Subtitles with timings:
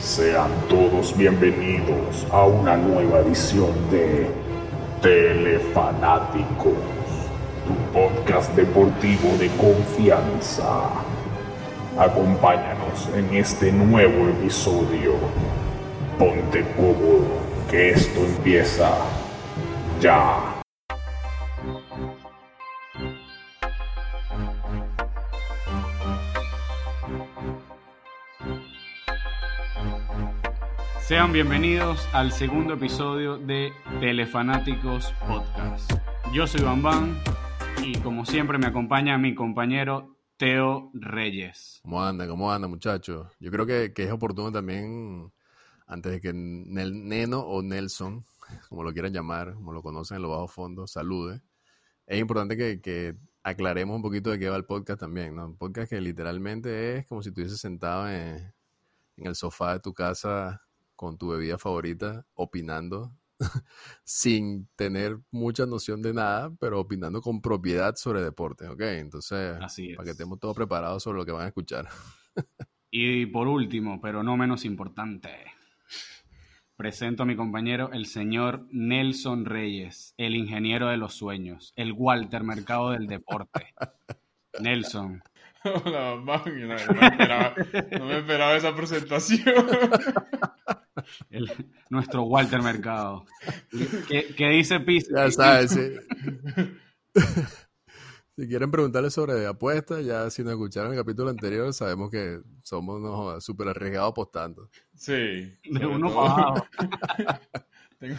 [0.00, 4.30] Sean todos bienvenidos a una nueva edición de
[5.02, 6.72] Telefanáticos,
[7.66, 10.88] tu podcast deportivo de confianza.
[11.98, 15.16] Acompáñanos en este nuevo episodio.
[16.18, 17.26] Ponte cómodo,
[17.70, 18.90] que esto empieza
[20.00, 20.49] ya.
[31.10, 35.92] Sean bienvenidos al segundo episodio de Telefanáticos Podcast.
[36.32, 37.20] Yo soy Van
[37.82, 41.80] y como siempre me acompaña mi compañero Teo Reyes.
[41.82, 42.28] ¿Cómo anda?
[42.28, 43.26] ¿Cómo anda, muchachos?
[43.40, 45.32] Yo creo que, es oportuno también,
[45.88, 48.24] antes de que Nel- Neno o Nelson,
[48.68, 51.40] como lo quieran llamar, como lo conocen en los bajos fondos, salude.
[52.06, 55.46] Es importante que, aclaremos un poquito de qué va el podcast también, ¿no?
[55.46, 58.54] Un podcast que literalmente es como si estuvieses sentado en,
[59.16, 60.62] en el sofá de tu casa
[61.00, 63.16] con tu bebida favorita, opinando,
[64.04, 68.82] sin tener mucha noción de nada, pero opinando con propiedad sobre deporte, ¿ok?
[68.82, 71.88] Entonces, Así para que estemos todos preparados sobre lo que van a escuchar.
[72.92, 75.30] Y por último, pero no menos importante,
[76.74, 82.42] presento a mi compañero el señor Nelson Reyes, el ingeniero de los sueños, el Walter
[82.42, 83.74] Mercado del deporte.
[84.60, 85.22] Nelson,
[85.84, 86.42] Hola, Van.
[86.68, 87.54] No, no me esperaba,
[87.98, 89.42] no me esperaba esa presentación.
[91.30, 91.50] el-
[91.90, 93.26] nuestro Walter Mercado.
[94.08, 95.12] ¿Qué, qué dice Pizzi?
[95.14, 95.92] Ya sabes, sí.
[98.36, 102.98] si quieren preguntarle sobre apuestas, ya si nos escucharon el capítulo anterior, sabemos que somos
[102.98, 104.70] unos súper arriesgados apostando.
[104.94, 105.52] Sí.
[105.64, 106.54] De uno.
[107.98, 108.16] Tengo,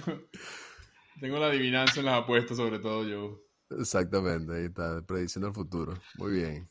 [1.20, 3.42] tengo la adivinanza en las apuestas, sobre todo yo.
[3.80, 5.94] Exactamente, ahí está, prediciendo el futuro.
[6.17, 6.70] Muy bien.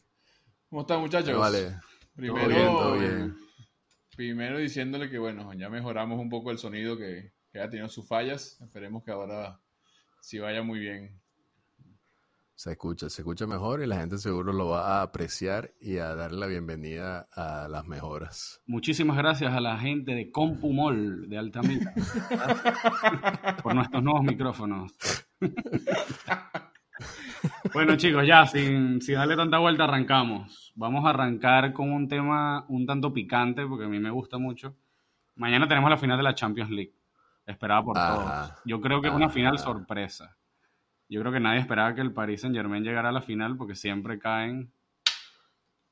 [0.71, 1.37] ¿Cómo están, muchachos?
[1.37, 1.81] Vale,
[2.15, 3.37] Primero, todo bien, todo bien.
[4.17, 8.07] primero diciéndole que, bueno, ya mejoramos un poco el sonido que, que ha tenido sus
[8.07, 8.61] fallas.
[8.61, 9.61] Esperemos que ahora
[10.21, 11.21] sí vaya muy bien.
[12.55, 16.15] Se escucha, se escucha mejor y la gente seguro lo va a apreciar y a
[16.15, 18.61] darle la bienvenida a las mejoras.
[18.67, 21.93] Muchísimas gracias a la gente de Compumol de Altamira
[23.62, 24.93] por nuestros nuevos micrófonos.
[27.73, 30.73] bueno, chicos, ya sin, sin darle tanta vuelta, arrancamos.
[30.77, 34.77] Vamos a arrancar con un tema un tanto picante, porque a mí me gusta mucho.
[35.37, 36.93] Mañana tenemos la final de la Champions League,
[37.47, 38.15] esperada por Ajá.
[38.15, 38.62] todos.
[38.65, 39.34] Yo creo que es una Ajá.
[39.34, 40.37] final sorpresa.
[41.09, 43.75] Yo creo que nadie esperaba que el Paris Saint Germain llegara a la final, porque
[43.75, 44.73] siempre caen.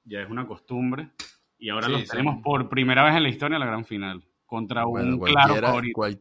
[0.04, 1.10] Ya es una costumbre.
[1.58, 2.08] Y ahora Sí, los sí.
[2.08, 4.22] tenemos por primera vez en la historia en la gran final.
[4.46, 5.94] Contra Bueno, un claro favorito.
[5.94, 6.20] cual-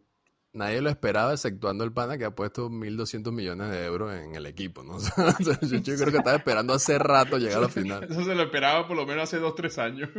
[0.58, 4.46] nadie lo esperaba, exceptuando el pana que ha puesto 1.200 millones de euros en el
[4.46, 4.94] equipo, ¿no?
[4.98, 8.04] O sea, yo, yo creo que estaba esperando hace rato llegar a la final.
[8.04, 10.10] Eso se lo esperaba por lo menos hace dos, tres años.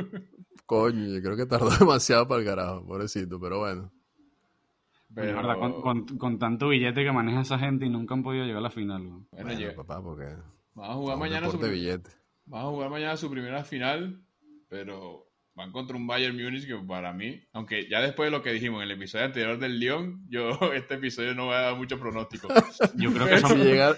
[0.66, 3.93] Coño, yo creo que tardó demasiado para el carajo, pobrecito, pero bueno.
[5.15, 8.44] Pero, verdad, con, con- con tanto billete que maneja esa gente y nunca han podido
[8.44, 9.03] llegar a la final.
[9.03, 10.26] bueno, Bueno, llega- papá, porque
[10.75, 12.10] Vamos a jugar mañana su billete.
[12.44, 14.22] Van a jugar mañana su primera final,
[14.69, 15.28] pero
[15.59, 18.79] van contra un Bayern Múnich que para mí, aunque ya después de lo que dijimos
[18.83, 22.49] en el episodio anterior del Lyon, yo este episodio no voy a dar mucho pronóstico.
[22.95, 23.97] Yo creo que Si, son, llega-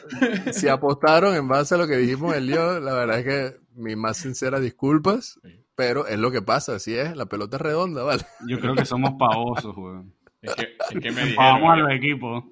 [0.52, 3.96] si apostaron en base a lo que dijimos el lío, la verdad es que mis
[3.96, 5.62] más sinceras disculpas, Sí.
[5.76, 8.22] pero es lo que pasa, así es, la pelota es redonda, ¿vale?
[8.48, 10.00] yo creo que somos pavosos, güey.
[10.42, 10.62] Es que,
[10.94, 12.44] es que me a los equipos.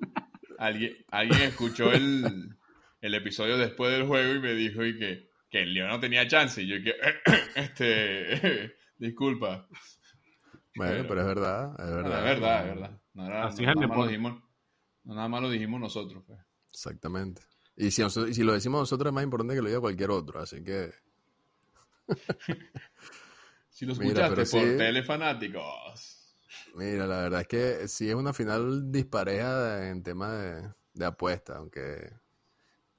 [0.58, 2.50] alguien, alguien escuchó el,
[3.00, 6.26] el episodio después del juego y me dijo y que, que el Lyon no tenía
[6.28, 6.62] chance.
[6.62, 6.94] Y yo que,
[7.54, 9.66] este, disculpa.
[10.76, 12.18] Bueno, Pero- pero es verdad, es verdad.
[12.18, 13.00] es verdad, es verdad.
[13.14, 14.42] No, era- Así no es el nada más lo dijimos,
[15.04, 16.22] no nada más lo dijimos nosotros.
[16.26, 16.38] pues.
[16.70, 17.42] Exactamente.
[17.76, 20.10] Y si, nosotros- y si lo decimos nosotros es más importante que lo diga cualquier
[20.10, 20.92] otro, así que
[23.70, 24.58] Si lo escuchaste por sí.
[24.76, 26.34] telefanáticos.
[26.74, 31.04] Mira, la verdad es que sí es una final dispareja de- en tema de, de
[31.04, 32.12] apuesta, aunque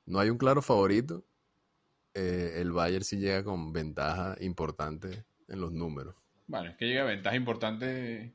[0.05, 1.23] no hay un claro favorito.
[2.15, 6.15] eh, el Bayern sí llega con ventaja importante en los números.
[6.47, 8.33] Bueno, es que llega ventaja importante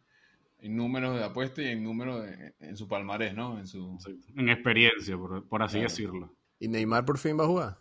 [0.61, 3.59] en números de apuesta y en números de- en su palmarés, ¿no?
[3.59, 3.99] En su...
[4.37, 5.89] En experiencia, por, por así Claro.
[5.89, 6.35] decirlo.
[6.59, 7.79] ¿Y Neymar por fin va a jugar?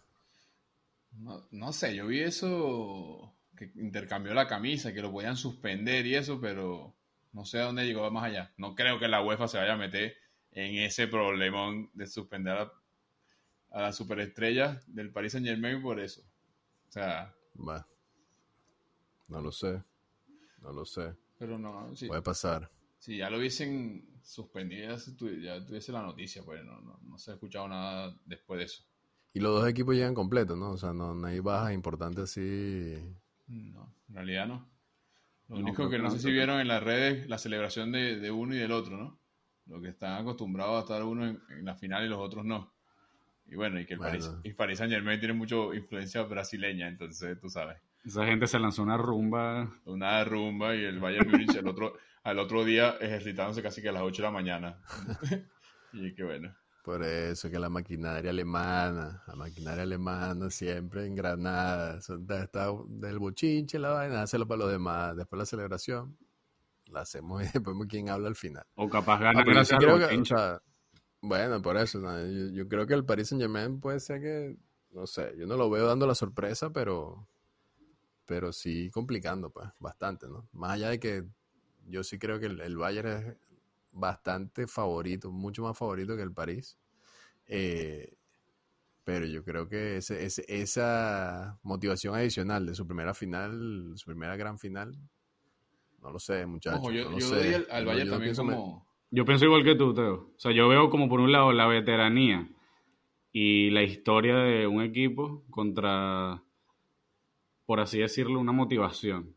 [1.11, 6.15] No, no sé, yo vi eso que intercambió la camisa, que lo podían suspender y
[6.15, 6.95] eso, pero
[7.33, 8.51] no sé a dónde llegó más allá.
[8.57, 10.15] No creo que la UEFA se vaya a meter
[10.51, 12.71] en ese problemón de suspender a,
[13.71, 16.21] a las superestrellas del Paris Saint Germain por eso.
[16.89, 17.87] O sea, Va.
[19.33, 19.83] No lo sé.
[20.61, 21.15] No lo sé.
[21.37, 22.71] pero no, si, Puede pasar.
[22.97, 26.99] si ya lo hubiesen suspendido, ya, se tu- ya tuviese la noticia, pues no, no,
[27.03, 28.83] no se ha escuchado nada después de eso.
[29.33, 30.71] Y los dos equipos llegan completos, ¿no?
[30.71, 32.95] O sea, no, no hay bajas importantes así.
[33.47, 34.69] No, en realidad no.
[35.49, 38.31] Lo No, único que no sé si vieron en las redes la celebración de, de
[38.31, 39.19] uno y del otro, ¿no?
[39.67, 42.73] Lo que están acostumbrados a estar uno en, en la final y los otros no.
[43.47, 44.01] Y bueno, y que el Bueno.
[44.01, 47.77] Paris, y Paris Saint Germain tiene mucho influencia brasileña, entonces tú sabes.
[48.05, 49.71] Esa gente se lanzó una rumba.
[49.85, 53.93] Una rumba y el Bayern Múnich el otro, al otro día ejercitándose casi que a
[53.93, 54.81] las 8 de la mañana.
[55.93, 56.53] y que bueno.
[56.83, 63.19] Por eso que la maquinaria alemana, la maquinaria alemana siempre en Granada, está, está del
[63.19, 66.17] bochinche la vaina, hacerlo para los demás, después la celebración,
[66.87, 68.65] la hacemos y después vemos quién habla al final.
[68.75, 70.61] O capaz Ah, ganan pero ese sí o sea,
[71.21, 72.19] bueno, por eso, ¿no?
[72.19, 74.57] yo, yo creo que el Paris Saint Germain puede ser que,
[74.91, 77.29] no sé, yo no lo veo dando la sorpresa, pero,
[78.25, 80.47] pero sí complicando, pues, bastante, ¿no?
[80.53, 81.25] Más allá de que
[81.87, 83.37] yo sí creo que el, el Bayern es
[83.91, 86.77] bastante favorito, mucho más favorito que el París.
[87.47, 88.15] Eh,
[89.03, 94.35] pero yo creo que ese, ese- esa motivación adicional de su primera final, su primera
[94.37, 94.97] gran final,
[96.01, 96.81] no lo sé, muchachos.
[96.81, 97.65] Ojo, yo, no lo yo sé.
[97.69, 98.87] al, Bayern yo también me- como...
[99.11, 100.13] Yo pienso igual que tú, Teo.
[100.35, 102.49] O sea, yo veo como por un lado la veteranía
[103.31, 106.42] y la historia de un equipo contra,
[107.65, 109.35] por así decirlo, una motivación.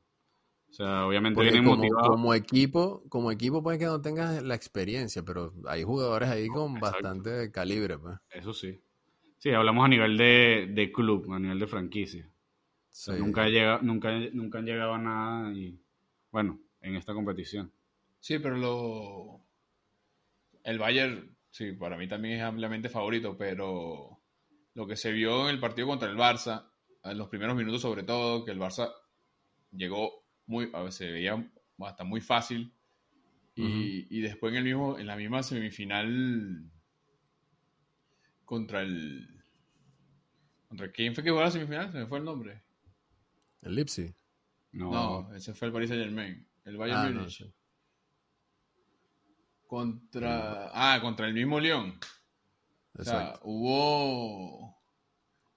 [0.68, 2.08] O sea, obviamente Porque vienen como, motivados.
[2.08, 6.76] como equipo, como equipo puede que no tengas la experiencia, pero hay jugadores ahí con
[6.76, 6.86] Exacto.
[6.96, 8.18] bastante calibre, pues.
[8.30, 8.78] Eso sí.
[9.38, 12.26] Sí, hablamos a nivel de, de club, a nivel de franquicia.
[12.28, 12.30] O
[12.90, 13.20] sea, Sí.
[13.20, 15.78] nunca, llega, nunca, nunca han llegado a nada y,
[16.32, 17.70] bueno, en esta competición.
[18.20, 19.40] Sí, pero lo...
[20.64, 24.18] El Bayern, sí, para mí también es ampliamente favorito, pero
[24.74, 26.66] lo que se vio en el partido contra el Barça,
[27.10, 28.92] en los primeros minutos sobre todo, que el Barça
[29.72, 31.50] llegó muy, a ver, se veía
[31.80, 32.72] hasta muy fácil,
[33.54, 36.70] y, y después en, el mismo, en la misma semifinal
[38.44, 39.42] contra el...
[40.68, 41.90] ¿Contra quién fue que jugó la semifinal?
[41.90, 42.62] Se me fue el nombre.
[43.62, 44.14] El Lipsy.
[44.72, 44.90] No,
[45.22, 46.46] No, ese fue el Paris Saint Germain.
[46.64, 47.38] El Bayern Ah, no, Múnich.
[47.38, 47.52] sí.
[49.66, 50.70] Contra.
[50.72, 51.98] Ah, contra el mismo León.
[52.98, 54.76] O sea, hubo.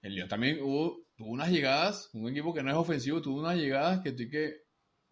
[0.02, 2.08] El León también hubo, tuvo unas llegadas.
[2.14, 4.62] Un equipo que no es ofensivo tuvo unas llegadas que tú que.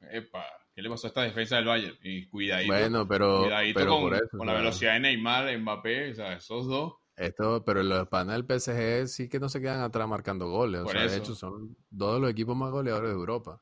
[0.01, 0.45] Epa,
[0.75, 1.97] ¿qué le pasó a esta defensa del Bayern?
[2.03, 2.73] Y cuidadito.
[2.73, 4.29] bueno, pero, cuidadito pero con, por eso.
[4.31, 6.95] con o la velocidad de Neymar, Mbappé, o sea, esos dos.
[7.17, 10.83] Esto, pero los panas del PSG sí que no se quedan atrás marcando goles.
[10.83, 13.61] O sea, de hecho, son dos de los equipos más goleadores de Europa.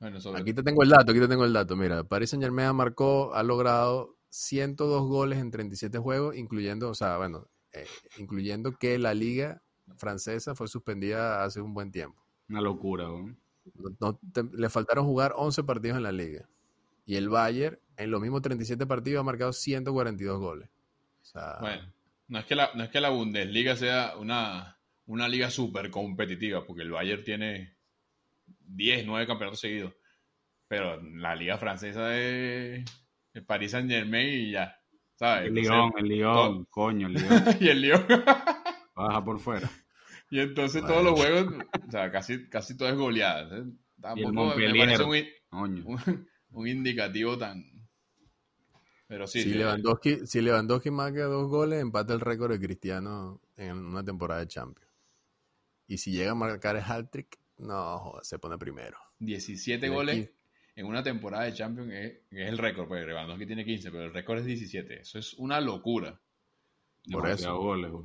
[0.00, 1.76] Bueno, sobre Aquí te tengo el dato, aquí te tengo el dato.
[1.76, 7.18] Mira, Paris Saint Germain marcó, ha logrado 102 goles en 37 juegos, incluyendo, o sea,
[7.18, 7.86] bueno, eh,
[8.16, 9.63] incluyendo que la liga
[9.96, 12.20] francesa fue suspendida hace un buen tiempo.
[12.48, 13.04] una locura.
[13.04, 13.34] ¿no?
[13.74, 16.46] No- no te- le faltaron jugar 11 partidos en la liga.
[17.06, 20.68] Y el Bayern, en los mismos 37 partidos, ha marcado 142 goles.
[21.22, 21.92] O sea, Bueno,
[22.28, 26.64] no es que la, no es que la Bundesliga sea una, una liga súper competitiva,
[26.66, 27.74] porque el Bayern tiene
[28.66, 29.92] 10, 9 campeonatos seguidos.
[30.68, 32.84] Pero la liga francesa es
[33.32, 34.78] el Paris Saint Germain y ya.
[35.14, 35.48] ¿Sabes?
[35.50, 37.44] El Entonces- León, el todo- coño, el León.
[37.60, 38.04] y el Lyon.
[38.94, 39.70] Baja por fuera.
[40.30, 40.94] y entonces Bueno.
[40.96, 43.42] todos los juegos, o sea, casi, casi todo es goleada.
[43.42, 44.98] Entonces, Tampoco me Montpellier.
[44.98, 45.84] parece un, Coño.
[45.86, 47.64] un- un indicativo tan.
[49.06, 53.40] Pero sí, si, sí, Lewandowski, si Lewandowski marca dos goles, empata el récord de Cristiano
[53.56, 54.90] en una temporada de Champions.
[55.86, 58.96] Y si llega a marcar el hat-trick, no, joder, se pone primero.
[59.18, 60.30] 17 Y goles
[60.74, 64.14] en una temporada de Champions es, es el récord, pues Lewandowski tiene 15, pero el
[64.14, 65.00] récord es 17.
[65.00, 66.18] Eso es una locura.
[67.12, 67.62] Por Demasiado eso.
[67.62, 68.04] goles, güey.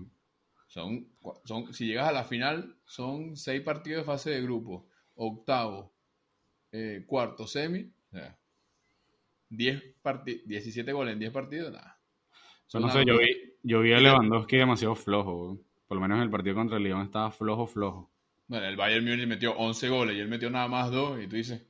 [0.70, 1.06] Son,
[1.44, 5.94] son, si llegas a la final, son 6 partidos de fase de grupo, octavo,
[6.72, 8.38] eh, cuarto, semi, o sea,
[9.50, 12.00] 10 parti- 17 goles en 10 partidos, nada.
[12.68, 13.28] Sea, no sé, yo vi,
[13.64, 15.58] yo vi a Lewandowski demasiado flojo.
[15.88, 18.10] Por lo menos en el partido contra el León estaba flojo, flojo.
[18.48, 21.36] Bueno, el Bayern Múnich metió 11 goles y él metió nada más 2 y tú
[21.36, 21.62] dices,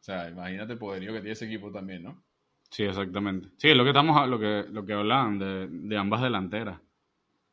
[0.00, 2.24] o sea, imagínate el poderío que tiene ese equipo también, ¿no?
[2.70, 3.48] Sí, exactamente.
[3.56, 6.80] Sí, es lo que estamos, lo que, lo que hablaban de, de ambas delanteras.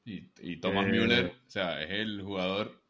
[0.05, 2.81] Y, y Thomas Eh, Müller, o sea, es el jugador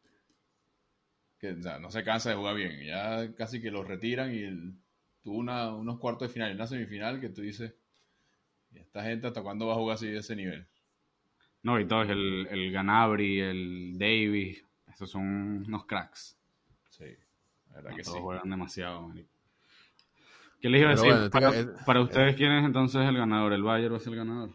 [1.38, 2.78] que o sea, no se cansa de jugar bien.
[2.84, 4.74] Ya casi que lo retiran y el-
[5.22, 7.74] tuvo una- unos cuartos de final y una semifinal que tú dices,
[8.70, 10.66] "¿Y esta gente hasta cuándo va a jugar así de ese nivel?
[11.62, 16.38] No, y todos, el, el Ganabri, el Davis, esos son unos cracks.
[16.90, 17.04] Sí,
[17.68, 18.10] la verdad No, que sí.
[18.10, 19.30] todos juegan demasiado, marico.
[20.60, 21.12] ¿Qué les iba a decir?
[21.12, 23.52] bueno, para, eh, para ustedes, ¿quién es entonces el ganador?
[23.52, 24.50] ¿El Bayern va a ser el ganador?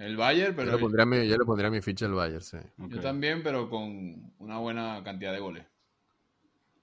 [0.00, 2.56] El Bayern, Yo pero le pondría mi, yo le pondría mi ficha al Bayern, sí.
[2.78, 5.66] Yo también, pero con una buena cantidad de goles.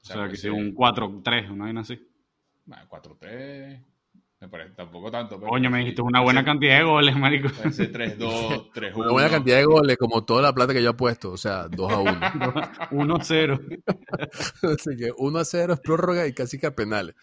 [0.04, 2.00] O sea, puede que si ser, un 4-3, una vaina así.
[2.66, 3.84] bueno, 4-3,
[4.40, 5.40] me parece, tampoco tanto.
[5.40, 7.50] pero Coño, me dijiste una buena cantidad de goles, marico.
[7.50, 8.96] Puede ser 3-2, 3-1.
[8.96, 11.68] Una buena cantidad de goles, como toda la plata que yo he puesto, o sea,
[11.70, 12.12] 2 a 1.
[12.92, 13.84] 1-0.
[14.80, 17.16] Así que 1 a 0 es prórroga y casi que a penales.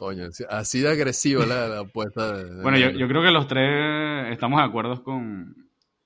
[0.00, 2.32] Coño, así- de agresiva la, la apuesta.
[2.32, 5.54] de- de Bueno, yo, yo creo que los tres estamos de acuerdo con,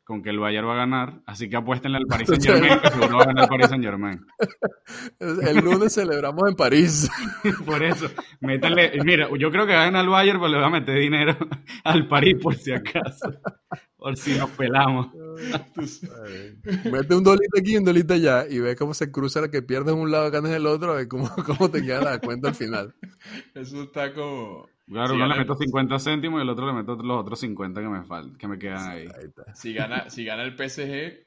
[0.03, 2.89] con que el Bayern va a ganar, así que apuéstenle al Paris Saint Germain, que
[2.91, 4.21] seguro va a ganar el Paris Saint Germain.
[5.21, 7.09] El lunes celebramos en París.
[7.67, 8.09] Por eso,
[8.41, 10.99] métanle, mira, yo creo que va a ganar el Bayern, pero le voy a meter
[10.99, 11.37] dinero
[11.85, 13.31] al París por si acaso,
[14.05, 15.09] por si nos pelamos.
[16.93, 19.63] Mete un dolito aquí y un dolito allá y ve cómo se cruza la que
[19.63, 22.55] pierdes un lado, ganas el otro, a ver cómo, cómo te queda la cuenta al
[22.55, 22.95] final.
[23.55, 24.69] Eso está como.
[24.87, 27.81] Claro, Si uno le meto 50 céntimos y el otro le meto los otros 50
[27.81, 29.09] que me faltan, que me quedan ahí.
[29.55, 31.25] Si gana, si gana el PSG,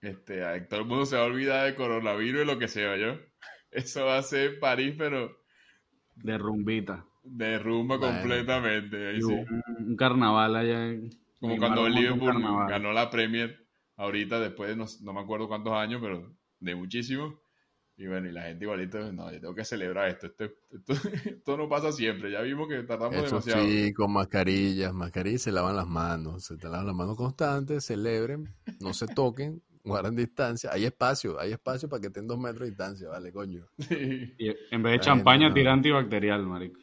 [0.00, 3.16] este, todo el mundo se va a olvidar de coronavirus y lo que sea, yo.
[3.72, 5.36] Eso va a ser París, pero
[6.14, 7.04] De rumbita.
[7.24, 8.14] de rumba Bueno.
[8.20, 9.08] completamente.
[9.08, 9.32] ahí Y sí.
[9.32, 10.86] un, un carnaval allá.
[10.86, 13.56] en- Como cuando el Liverpool ganó la Premier
[13.96, 17.40] ahorita, después de no, no me acuerdo cuántos años, pero de muchísimo.
[17.96, 20.26] Y bueno, y la gente igualito, no, yo tengo que celebrar esto.
[20.28, 20.92] Esto, esto,
[21.28, 22.30] esto no pasa siempre.
[22.30, 23.64] Ya vimos que tardamos Eso demasiado.
[23.64, 28.54] sí, con mascarillas, mascarillas, se lavan las manos, se te lavan las manos constantes, celebren,
[28.80, 30.70] no se toquen, guarden distancia.
[30.72, 33.66] Hay espacio, hay espacio para que estén dos metros de distancia, vale, coño.
[33.78, 34.32] Sí.
[34.38, 35.54] Y en vez de La champaña, gente no.
[35.54, 36.78] tira antibacterial, marico.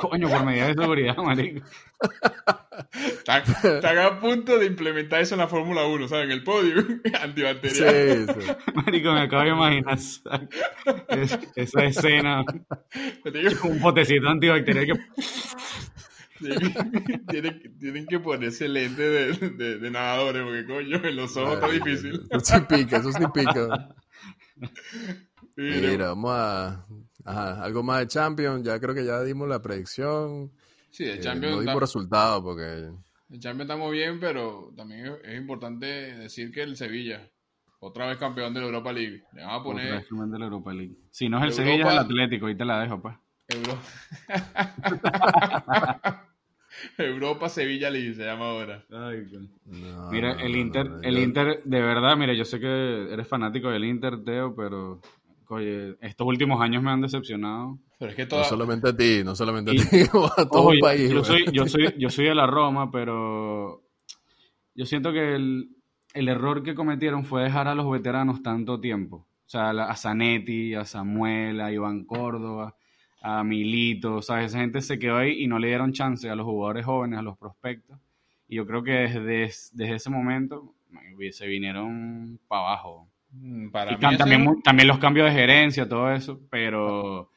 [0.00, 1.64] Coño, por medida de seguridad, marico.
[2.94, 6.26] Están, están a punto de implementar eso en la Fórmula 1, ¿saben?
[6.26, 8.26] En el podio Sí, antibacterial.
[8.40, 8.46] sí.
[8.74, 10.40] Marico, me acabo de imaginar esa,
[11.10, 12.42] es- esa escena.
[13.64, 14.94] Un potecito antibacterial que...
[16.38, 21.54] tienen- tienen- tienen que ponerse lente de, de- de nadadores, porque coño, en los ojos
[21.54, 22.22] está difícil.
[22.30, 23.88] Eso sí pica, eso sí pica.
[25.56, 26.86] Mira, Mira, vamos a...
[27.24, 30.50] Ajá, algo más de Champions, ya creo que ya dimos la predicción.
[30.90, 32.62] sí, el Eh, Champions, no está, dimos resultados porque...
[33.30, 37.28] el Champions estamos bien, pero también es, importante decir que el Sevilla,
[37.80, 40.44] otra vez campeón de la Europa League, le van a Otra poner vez de la
[40.46, 40.96] Europa League.
[41.10, 42.46] Si no es el Europa- Sevilla, es el Atlético.
[42.46, 43.16] Ahí te la dejo, pues.
[43.48, 43.78] Euro...
[46.98, 48.84] Europa Sevilla League se llama ahora.
[48.88, 49.10] no,
[50.10, 53.12] Mira, no, el no, Inter, no, el yo- Inter, de verdad, mira, yo sé que
[53.12, 55.00] eres fanático del Inter, Teo, pero
[55.54, 57.78] oye, estos últimos años me han decepcionado.
[57.98, 59.80] Pero es que No solamente a ti, no solamente a ti,
[60.36, 61.10] a todo Ojo, el yo- país.
[61.10, 63.82] yo, soy, yo, soy, yo soy de la Roma, pero
[64.74, 65.68] yo siento que el,
[66.14, 69.16] el error que cometieron fue dejar a los veteranos tanto tiempo.
[69.46, 72.76] O sea, a Zanetti, a Samuel, a Iván Córdoba,
[73.20, 74.46] a Milito, ¿sabes?
[74.46, 77.22] Esa gente se quedó ahí y no le dieron chance a los jugadores jóvenes, a
[77.22, 77.98] los prospectos.
[78.48, 79.40] Y yo creo que desde,
[79.72, 80.72] desde ese momento
[81.32, 83.08] se vinieron para abajo.
[83.32, 87.30] Mm, Para Y mí tam- ese- también, también los cambios de gerencia, todo eso, pero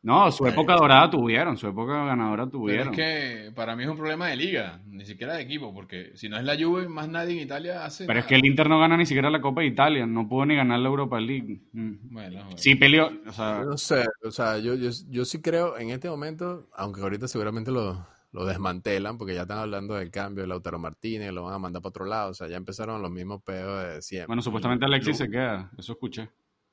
[0.00, 2.94] no, su época dorada tuvieron, su época ganadora Pero tuvieron.
[2.94, 6.28] es que para mí es un problema de liga, ni siquiera de equipo, porque si
[6.30, 8.78] no es la Juve, más nadie en Italia hace Pero es que el Inter no
[8.78, 11.60] gana ni siquiera la Copa de Italia, no pudo ni ganar la Europa League.
[11.72, 11.92] Mm.
[12.10, 12.56] Bueno, bueno.
[12.56, 16.08] Sí peleó, o sea, No sé, o sea, yo, yo, yo sí creo en este
[16.08, 20.78] momento, aunque ahorita seguramente lo, lo desmantelan, porque ya están hablando del cambio de Lautaro
[20.78, 23.82] Martínez, lo van a mandar para otro lado, o sea, ya empezaron los mismos peos
[23.82, 24.26] de siempre.
[24.26, 26.28] bueno, supuestamente Alexis se queda, eso escuché.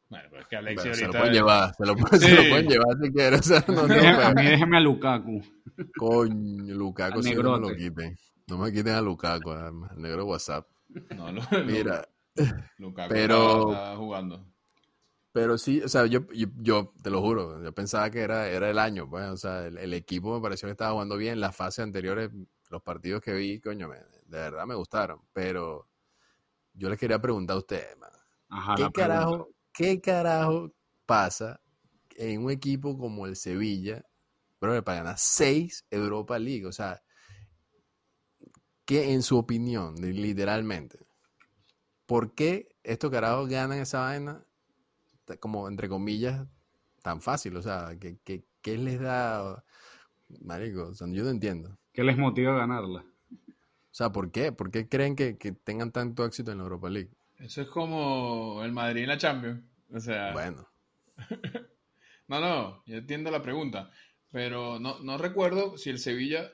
[0.10, 1.20] Bueno, pero es que Alexis Bueno, se lo ahorita...
[1.20, 2.30] pueden llevar, se lo, Sí.
[2.44, 5.42] lo pueden llevar si quieren, o sea, no, no, Déjeme- a mí déjeme a Lukaku.
[5.98, 10.02] coño, Lukaku, Al sí, no me lo quiten, no me quiten a Lukaku, además, el
[10.04, 10.68] negro WhatsApp.
[11.16, 12.08] No, no, Mira,
[12.78, 14.46] Lukaku pero- está jugando.
[15.36, 18.70] Pero sí, o sea, yo, yo, yo te lo juro, yo pensaba que era, era
[18.70, 21.54] el año, pues, o sea, el, el equipo me pareció que estaba jugando bien, las
[21.54, 22.32] fases anteriores,
[22.70, 24.06] los partidos que vi, coño, me- de
[24.40, 25.90] verdad me gustaron, pero
[26.74, 28.12] yo les quería preguntar a ustedes, man,
[28.50, 30.74] Ajá, ¿qué carajo, qué carajo
[31.06, 31.62] pasa
[32.18, 34.06] en un equipo como el Sevilla,
[34.62, 36.66] bro, para ganar seis Europa League?
[36.68, 37.04] O sea,
[38.86, 40.98] ¿qué en su opinión, literalmente,
[42.06, 44.46] por qué estos carajos ganan esa vaina
[45.40, 46.48] como entre comillas
[47.02, 47.56] tan fácil?
[47.58, 49.64] O sea, ¿qué, qué, qué les da,
[50.42, 50.88] marico?
[50.90, 51.78] O sea, yo no entiendo.
[51.94, 53.02] ¿Qué les motiva a ganarla?
[53.02, 54.52] O sea, ¿por qué?
[54.52, 57.12] ¿Por qué creen que, que tengan tanto éxito en la Europa League?
[57.38, 59.64] Eso es como el Madrid en la Champions.
[59.94, 60.68] O sea, Bueno,
[62.28, 63.92] no, no, yo entiendo la pregunta,
[64.32, 66.52] pero no, no recuerdo si el Sevilla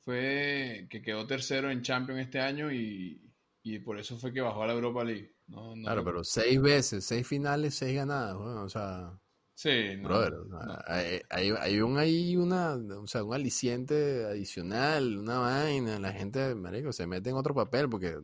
[0.00, 3.20] fue que quedó tercero en Champions este año y,
[3.62, 5.35] y por eso fue que bajó a la Europa League.
[5.48, 9.20] No, no claro, pero seis veces, seis finales, seis ganadas, bueno, o sea...
[9.54, 10.58] Sí, no, Brother, no.
[10.86, 16.54] hay, hay, hay un ahí una, o sea, un aliciente adicional, una vaina, la gente,
[16.54, 18.18] marico, se mete en otro papel porque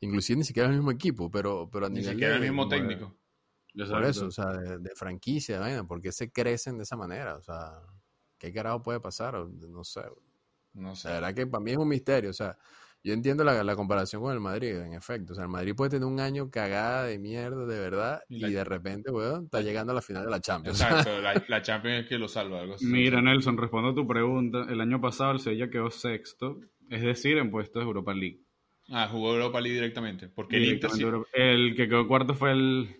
[0.00, 2.62] inclusive ni siquiera es el mismo equipo, pero, pero a Ni nivel siquiera el mismo
[2.62, 3.16] como técnico.
[3.74, 7.36] Por eso, o sea, de, de franquicia, vaina, ¿por qué se crecen de esa manera?
[7.36, 7.82] O sea,
[8.38, 9.34] ¿qué carajo puede pasar?
[9.34, 10.02] No sé.
[10.74, 11.08] No sé.
[11.08, 12.58] La verdad que para mí es un misterio, o sea,
[13.04, 15.32] yo entiendo la, la comparación con el Madrid, en efecto.
[15.32, 18.64] O sea, el Madrid puede tener un año cagada de mierda, de verdad, Y de
[18.64, 20.80] repente, weón, está llegando a la final de la Champions.
[20.80, 22.60] Exacto, la, la Champions es que lo salva.
[22.60, 22.86] Algo así.
[22.86, 24.66] Mira, Nelson, respondo a tu pregunta.
[24.68, 28.40] El año pasado el Sevilla quedó sexto, es decir, en puestos de Europa League.
[28.88, 30.28] Ah, jugó Europa League directamente.
[30.28, 30.98] Porque el Inter sí.
[30.98, 32.96] Directamente el que quedó cuarto fue el,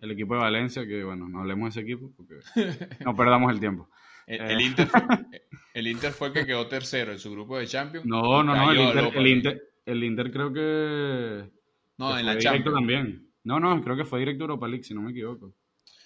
[0.00, 2.36] el equipo de Valencia, que bueno, no hablemos de ese equipo porque
[3.04, 3.90] no perdamos el tiempo.
[4.26, 4.52] El, Eh.
[4.52, 5.00] el Inter fue,
[5.74, 8.06] el Inter fue el que quedó tercero en su grupo de Champions.
[8.06, 9.26] No, no, no, el Inter, el.
[9.26, 11.50] Inter, el Inter creo que,
[11.98, 12.74] No, que en fue la directo Champions.
[12.74, 13.28] también.
[13.44, 15.52] No, no, creo que fue directo a Europa League, si no me equivoco.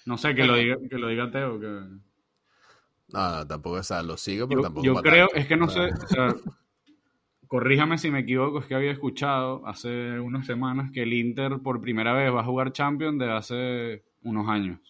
[0.07, 1.61] No sé, que, lo, diga, que lo diga Teo.
[1.61, 1.67] Que...
[3.13, 4.85] No, no, tampoco, o sea, lo sigo, pero Yo, tampoco.
[4.87, 5.41] yo creo, tanto.
[5.41, 6.35] es que no O sea, sé, o sea,
[7.47, 11.81] corríjame si me equivoco, es que había escuchado hace unas semanas que el Inter por
[11.81, 14.81] primera vez va a jugar Champions de hace unos años.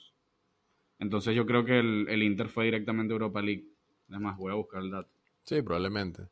[0.98, 3.68] Entonces yo creo que el, el Inter fue directamente a Europa League.
[4.08, 5.10] Además, voy a buscar el dato.
[5.42, 6.28] Sí, probablemente.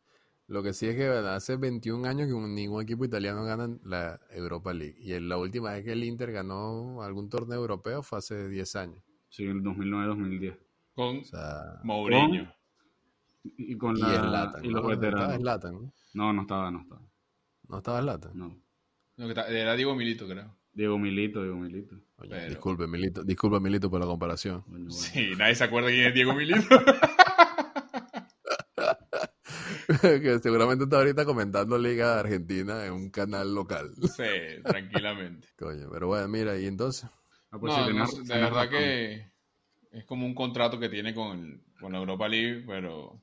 [0.49, 4.73] Lo que sí es que hace 21 años que ningún equipo italiano gana la Europa
[4.73, 4.97] League.
[5.01, 9.03] Y la última vez que el Inter ganó algún torneo europeo fue hace 10 años.
[9.29, 10.59] Sí, en el 2009-2010.
[10.95, 12.53] Con O sea, Mourinho.
[13.43, 14.93] Y con y la, Zlatan, y los ¿no?
[14.93, 15.37] Estaba veteranos.
[15.39, 15.93] Zlatan, ¿no?
[16.15, 17.03] No, no estaba, no estaba.
[17.69, 18.39] No estaba Zlatan.
[18.39, 18.63] No.
[19.17, 20.57] No, que Era Diego Milito, creo.
[20.77, 21.97] Diego Milito, Diego Milito.
[22.19, 24.63] Oye, Pero- Disculpe, Milito, disculpa, Milito, por la comparación.
[24.67, 24.91] Bueno.
[24.91, 26.61] Sí, nadie se acuerda quién es Diego Milito.
[30.03, 33.91] que seguramente está ahorita comentando Liga de Argentina en un canal local.
[34.03, 35.49] sí, tranquilamente.
[35.59, 37.09] Coño, pero bueno, mira, y entonces.
[37.51, 38.71] Ah, pues no, sí, no tenés- sé, de tenés verdad razón.
[38.79, 39.33] que
[39.93, 43.05] es como un contrato que tiene con, con la Europa League, pero.
[43.07, 43.23] O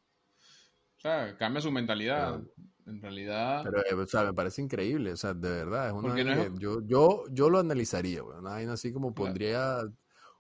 [0.98, 2.42] sea, cambia su mentalidad.
[2.86, 3.62] En realidad.
[3.64, 6.32] Pero, eh, o sea, me parece increíble, o sea, de verdad, es una Porque no
[6.34, 9.28] es- que yo, yo, yo lo analizaría, güey, una vaina así como Claro.
[9.30, 9.78] pondría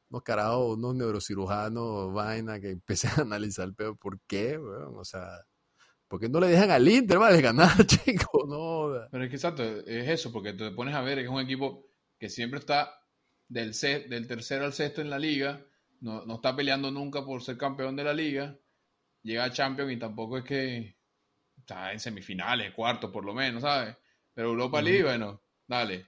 [0.09, 4.97] unos carajos, unos neurocirujanos, vaina, que empiecen a analizar el peor, ¿por qué, weón?
[4.97, 5.27] O sea,
[6.07, 8.45] ¿por qué no le dejan al Inter, vale, ganar, chico?
[8.47, 9.07] No.
[9.11, 11.87] Pero es que exacto, es eso, porque te pones a ver, es un equipo
[12.19, 12.93] que siempre está
[13.47, 13.71] del,
[14.09, 15.65] del tercero al sexto en la liga,
[16.01, 18.57] no, no está peleando nunca por ser campeón de la liga,
[19.23, 20.97] llega a Champions y tampoco es que
[21.63, 23.95] está en semifinales, cuartos por lo menos, ¿sabes?
[24.33, 24.81] Pero Europa.
[24.81, 26.05] League, bueno, dale,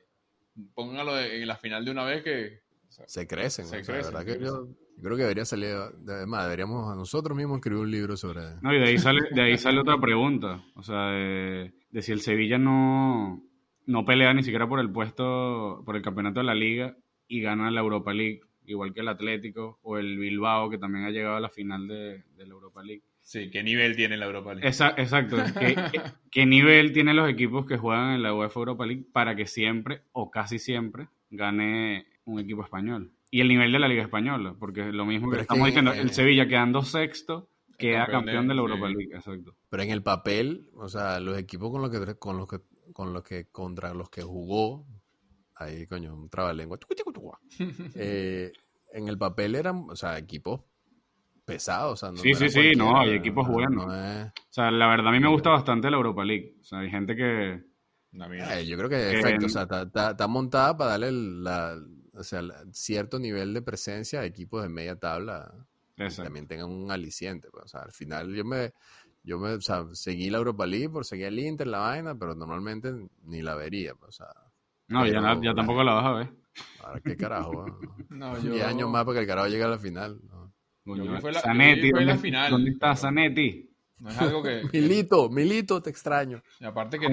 [0.73, 2.61] póngalo en la final de una vez que...
[2.89, 5.17] o sea, se crecen, Se o sea, crecen, la verdad se que yo, yo creo
[5.17, 5.75] que debería salir,
[6.07, 9.41] además, deberíamos a nosotros mismos escribir un libro sobre No, y de ahí sale, de
[9.41, 10.63] ahí sale otra pregunta.
[10.75, 13.41] O sea, de, de si el Sevilla no,
[13.85, 17.71] no pelea ni siquiera por el puesto, por el campeonato de la liga y gana
[17.71, 21.41] la Europa League, igual que el Atlético o el Bilbao, que también ha llegado a
[21.41, 23.03] la final de, de la Europa League.
[23.25, 24.69] Sí, ¿qué nivel tiene la Europa League?
[24.69, 25.35] Esa- exacto.
[25.59, 29.35] ¿Qué, qué- qué nivel tienen los equipos que juegan en la UEFA Europa League para
[29.35, 33.11] que siempre, o casi siempre, gane un equipo español?
[33.31, 35.71] Y el nivel de la Liga Española, porque es lo mismo que es estamos que,
[35.71, 38.93] diciendo, eh, el Sevilla quedando sexto, queda campeón campeón de- de, la Europa sí.
[38.95, 39.55] League, exacto.
[39.69, 42.59] Pero en el papel, o sea, los equipos con los que con los que
[42.93, 44.85] con los que contra los que jugó,
[45.55, 46.79] ahí coño, un trabalengua.
[47.95, 48.51] eh,
[48.93, 50.61] en el papel eran, o sea, equipos
[51.45, 53.85] pesados, o sea, no Sí, no sí, sí, no, hay equipos no- buenos.
[53.87, 56.55] no es- O sea, la verdad a mí me gusta bastante la Europa League.
[56.59, 57.63] O sea, hay gente que...
[58.17, 61.75] Eh, yo creo que Que- efecto, o sea, está, está- está montada para darle la,
[62.13, 65.51] o sea, la- cierto nivel de presencia a equipos de media tabla
[65.95, 66.23] que Exacto.
[66.23, 67.49] también tengan un aliciente.
[67.51, 68.73] pues, o sea, al final yo me,
[69.23, 72.35] yo me, o sea, seguí la Europa League por seguir el Inter, la vaina, pero
[72.35, 73.95] normalmente ni la vería.
[73.95, 74.33] pues, o sea,
[74.87, 76.29] No, ya, na- ya tampoco la vas a ver.
[76.85, 77.51] ahora qué carajo.
[77.51, 77.77] weón?
[78.09, 80.19] No, yo- 10 años más para que el carajo llegue a la final.
[80.29, 80.53] ¿no?
[80.85, 83.69] Fue la- Zanetti, yo vi fue la ¿dónde, final, ¿dónde está Zanetti?
[83.99, 84.61] No es algo que...
[84.73, 86.41] Milito, Milito, te extraño.
[86.59, 87.09] Y aparte que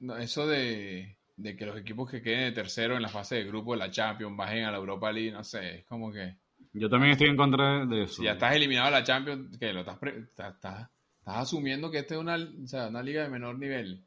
[0.00, 3.44] no, eso de, de que los equipos que queden de tercero en la fase de
[3.44, 6.36] grupo de la Champions bajen a la Europa League, no sé, es como que
[6.72, 8.14] Yo también estoy en contra de eso.
[8.14, 11.90] si ya estás eliminado de la Champions, que lo estás, pre- estás, estás- estás asumiendo
[11.90, 14.02] que esta es una, o sea, una liga de menor nivel.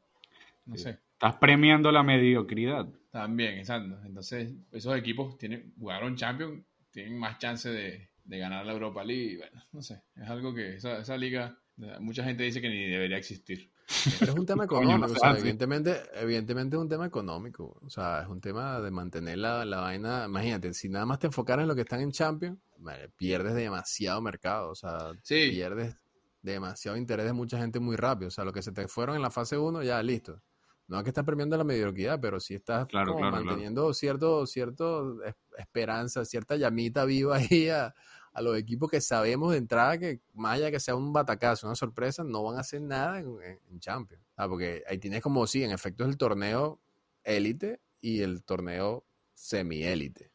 [0.66, 0.84] No Sí.
[0.84, 2.86] sé, Estás premiando la mediocridad.
[3.10, 3.98] también, exacto.
[4.04, 9.38] Entonces, esos equipos tienen, jugaron Champions, tienen más chance de, de ganar la Europa League.
[9.38, 11.58] Bueno, no sé, es algo que esa, esa liga,
[12.00, 13.70] mucha gente dice que ni debería existir.
[14.18, 18.22] Pero es un tema económico, o sea, evidentemente, evidentemente es un tema económico, o sea,
[18.22, 21.68] es un tema de mantener la, la vaina, imagínate, si nada más te enfocaras en
[21.68, 25.50] lo que están en Champions, madre, pierdes demasiado mercado, o sea, Sí.
[25.50, 25.96] pierdes
[26.42, 29.22] demasiado interés de mucha gente muy rápido, o sea, lo que se te fueron en
[29.22, 30.40] la fase 1, ya listo.
[30.88, 33.46] No es que estás premiando la mediocridad, pero sí estás Claro, como claro, claro.
[33.46, 37.94] manteniendo cierto, cierto es- esperanza, cierta llamita viva ahí a,
[38.32, 41.74] a los equipos que sabemos de entrada que, más allá que sea un batacazo, una
[41.76, 44.22] sorpresa, no van a hacer nada en, en- Champions.
[44.36, 46.80] Ah, porque ahí tienes como, sí, en efecto es el torneo
[47.24, 50.30] élite y el torneo semi-élite.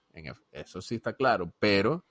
[0.51, 2.05] Eso sí está claro, pero,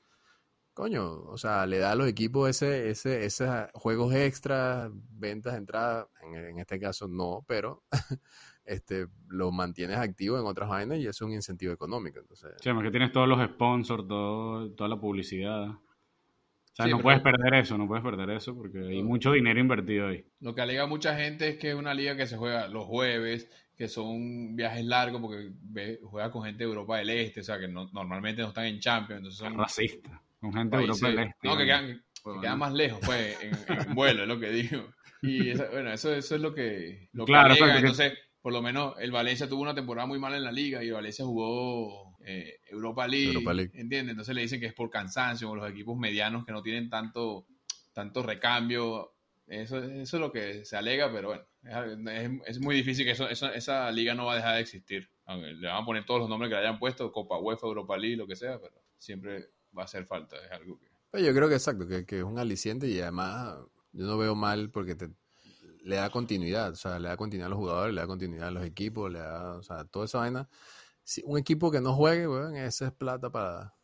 [0.81, 6.07] coño, o sea, le da a los equipos ese, ese, esos juegos extras, ventas, entradas,
[6.23, 7.83] en, en este caso no, pero
[8.65, 12.19] este, lo mantienes activo en otras vainas y es un incentivo económico.
[12.21, 15.69] Entonces, Sí, además que tienes todos los sponsors, todo, toda la publicidad.
[15.69, 15.81] O
[16.73, 19.61] sea, Sí, no pero- puedes perder eso, no puedes perder eso porque hay mucho dinero
[19.61, 20.25] invertido ahí.
[20.41, 23.51] Lo que alega mucha gente es que es una liga que se juega los jueves,
[23.77, 27.59] que son viajes largos porque ve- juega con gente de Europa del Este, o sea,
[27.59, 30.23] que no- normalmente no están en Champions, entonces Es son racista.
[30.41, 31.49] Con gente de Europa del Este.
[31.49, 32.41] No, que quedan, que Bueno.
[32.41, 34.89] quedan más lejos, pues, en, en vuelo, es lo que digo.
[35.23, 38.95] Y esa- bueno, eso, eso es lo que, lo Claro, que- Entonces, por lo menos
[39.01, 43.07] el Valencia tuvo una temporada muy mala en la liga y Valencia jugó eh, Europa,
[43.07, 43.71] League, Europa League.
[43.75, 44.13] ¿entiendes?
[44.13, 47.47] Entonces le dicen que es por cansancio o los equipos medianos que no tienen tanto,
[47.93, 49.13] tanto recambio.
[49.47, 53.11] Eso, eso es lo que se alega, pero bueno, es, es- es muy difícil que
[53.13, 55.09] eso, eso- esa liga no va a dejar de existir.
[55.27, 57.97] Aunque Le van a poner todos los nombres que le hayan puesto, Copa UEFA, Europa
[57.99, 60.37] League, lo que sea, pero siempre va a hacer falta.
[60.37, 60.87] Es algo que...
[61.11, 63.59] Pero yo creo que exacto, que, que es un aliciente y además
[63.93, 65.11] yo no veo mal porque te,
[65.83, 68.53] le da continuidad, o sea, le da continuidad a los jugadores, le da continuidad a
[68.53, 70.49] los equipos, le da, o sea, toda esa vaina.
[71.03, 73.75] Si un equipo que no juegue, weón, ese es plata para,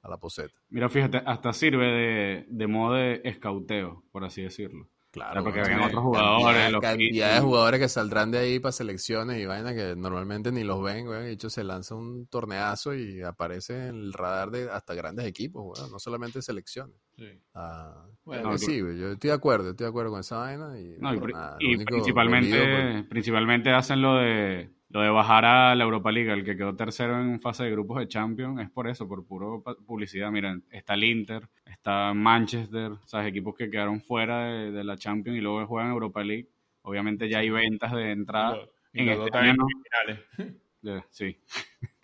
[0.00, 0.54] para la poseta.
[0.68, 4.88] Mira, fíjate, hasta sirve de, de modo de escauteo, por así decirlo.
[5.12, 9.44] Claro, porque vengan otros jugadores, Cantidad de jugadores que saldrán de ahí para selecciones y
[9.44, 11.24] vaina que normalmente ni los ven, weón.
[11.24, 15.78] De hecho, se lanza un torneazo y aparece en el radar de hasta grandes equipos,
[15.78, 16.96] weón, no solamente selecciones.
[17.18, 17.28] Sí.
[17.54, 20.80] Ah, Bueno, sí, güey, yo estoy de acuerdo, estoy de acuerdo con esa vaina.
[20.80, 26.12] Y, No, nada, principalmente, por- principalmente hacen lo de lo de bajar a la Europa
[26.12, 29.24] League, el que quedó tercero en fase de grupos de Champions, es por eso, por
[29.26, 30.30] puro publicidad.
[30.30, 31.48] Miren, está el Inter,
[31.82, 33.26] está Manchester, ¿sabes?
[33.26, 36.46] equipos que quedaron fuera de, de la Champions y luego juegan Europa League.
[36.82, 38.56] Obviamente ya hay ventas de entrada.
[38.92, 40.58] Y en los este también año finales.
[40.84, 41.36] Eh, sí,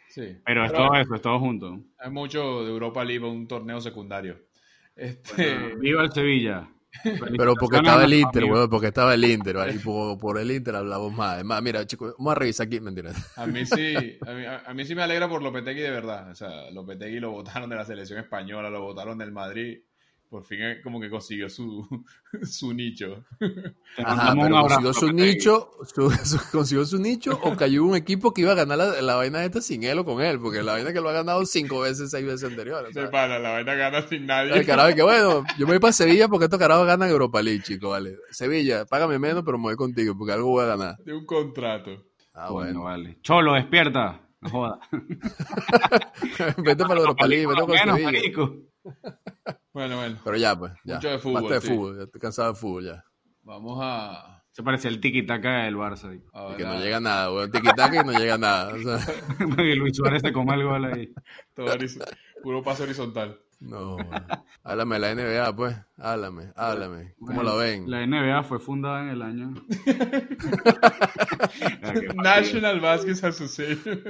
[0.08, 0.36] Sí.
[0.46, 1.80] pero es todo eso, es todo junto.
[1.98, 4.38] Hay mucho de Europa League, un torneo secundario.
[4.94, 6.68] Este, Viva el Sevilla.
[7.02, 9.74] Pero porque estaba el Inter, weón, porque estaba el Inter, ¿vale?
[9.74, 11.34] y por, por el Inter hablamos más.
[11.34, 13.12] Además, mira, chicos, vamos a revisar aquí, mentira.
[13.36, 16.30] a mí sí, a mí, a mí sí me alegra por Lopetegui de verdad.
[16.30, 19.78] O sea, Lopetegui lo votaron de la selección española, lo votaron del Madrid.
[20.30, 21.88] Por fin eh, como que consiguió su,
[22.42, 23.24] su nicho.
[24.04, 28.42] Ajá, pero consiguió su nicho, su- su- consiguió su nicho o cayó un equipo que
[28.42, 30.92] iba a ganar la, la vaina esta sin él o con él, porque la vaina
[30.92, 32.92] que lo ha ganado cinco veces, seis veces anteriores.
[32.92, 34.52] Se para, la vaina gana sin nadie.
[34.52, 37.62] El carajo que bueno, yo me voy para Sevilla porque estos carajos ganan Europa League,
[37.62, 38.16] chico, vale.
[38.30, 40.96] Sevilla, págame menos, pero me voy contigo porque algo voy a ganar.
[40.98, 42.04] De un contrato.
[42.34, 42.84] Ah, Bueno, bueno.
[42.84, 43.18] vale.
[43.22, 44.20] Cholo, despierta.
[44.42, 44.78] No jodas.
[46.58, 48.20] vete para la Europa League, vete con Sevilla.
[49.72, 50.16] Bueno, bueno.
[50.24, 50.94] Pero ya, pues, ya.
[50.96, 51.68] Mucho de fútbol, Basta de sí.
[51.68, 53.04] fútbol, ya estoy cansado de fútbol ya.
[53.42, 54.42] Vamos a...
[54.50, 56.10] Se parece el tiki-taka del Barça.
[56.10, 56.20] ahí.
[56.32, 57.50] a Y que no a- llega nada, weón.
[57.52, 58.74] Tiki-taka y no llega nada.
[58.74, 58.98] O sea,
[59.64, 61.12] y Luis Suárez se come el gol ahí.
[61.54, 61.66] todo
[62.42, 63.38] puro paso horizontal.
[63.60, 64.26] no, weón.
[64.64, 65.76] Háblame de la NBA, pues.
[65.96, 67.14] Háblame, háblame.
[67.20, 67.88] ¿Cómo Bueno, la ven?
[67.90, 69.54] La NBA fue fundada en el año.
[71.82, 74.02] Ah, National Basketball Association.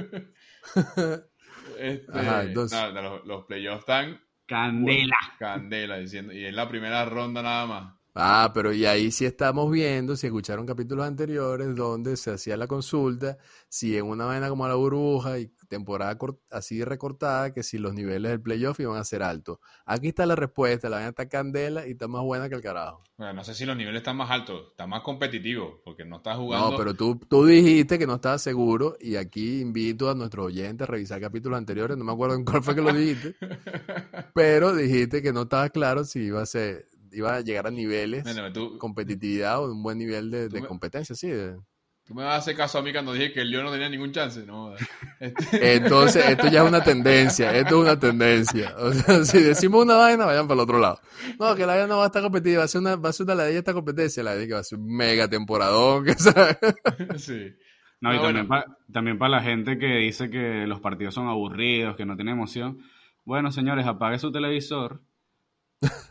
[1.79, 5.17] Este, Ajá, entonces- nada, los, los playoffs están Candela.
[5.39, 7.98] candela diciendo y es la primera ronda nada más.
[8.21, 12.67] Ah, pero y ahí sí estamos viendo, si escucharon capítulos anteriores, donde se hacía la
[12.67, 16.19] consulta, si en una vaina como la burbuja y temporada
[16.51, 19.59] así recortada, que si los niveles del playoff iban a ser altos.
[19.87, 23.05] Aquí está la respuesta, la vaina está candela y está más buena que el carajo.
[23.17, 26.39] Bueno, no sé si los niveles están más altos, está más competitivo porque no estás
[26.39, 26.73] jugando.
[26.73, 30.89] No, pero tú, tú dijiste que no estabas seguro y aquí invito a nuestros oyentes
[30.89, 33.37] a revisar capítulos anteriores, no me acuerdo en cuál fue que lo dijiste,
[34.35, 38.25] pero dijiste que no estaba claro si iba a ser, iba a llegar a niveles
[38.53, 41.29] tú, competitividad o un buen nivel de, de me- competencia, sí.
[41.29, 41.57] de-
[42.05, 43.89] tú me vas a hacer caso a mí cuando dije que el Lyon no tenía
[43.91, 44.73] ningún chance, ¿no?
[45.21, 48.75] Este, Entonces, esto ya es una tendencia, esto es una tendencia.
[48.79, 51.01] O sea, si decimos una vaina, vayan para el otro lado.
[51.39, 53.13] No, que la vaina no va a estar competitiva, va a ser una, va a
[53.13, 56.57] ser una ladilla esta competencia, la que va a ser un mega temporadón, que ¿sabes?
[57.17, 57.53] sí.
[58.01, 58.65] No, y Ah, también, bueno.
[58.65, 62.31] pa- también para la gente que dice que los partidos son aburridos, que no tiene
[62.31, 62.79] emoción.
[63.25, 65.03] Bueno, señores, apague su televisor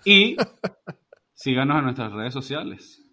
[0.06, 0.38] y
[1.34, 3.03] síganos en nuestras redes sociales.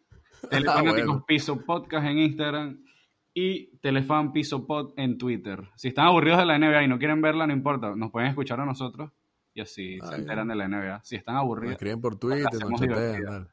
[0.50, 1.24] Telefanáticos Ah, bueno.
[1.26, 2.84] Piso Podcast en Instagram
[3.32, 5.68] y Telefan Piso Pod en Twitter.
[5.76, 8.60] Si están aburridos de la NBA y no quieren verla, no importa, nos pueden escuchar
[8.60, 9.10] a nosotros
[9.54, 11.00] y así se enteran de la NBA.
[11.04, 13.48] Si están Nos aburridos, escriben por Twitter, nos chatean,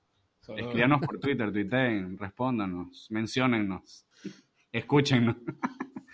[0.57, 4.05] escríbanos por Twitter, tuiteen, respóndanos, menciónennos,
[4.71, 5.37] escúchennos.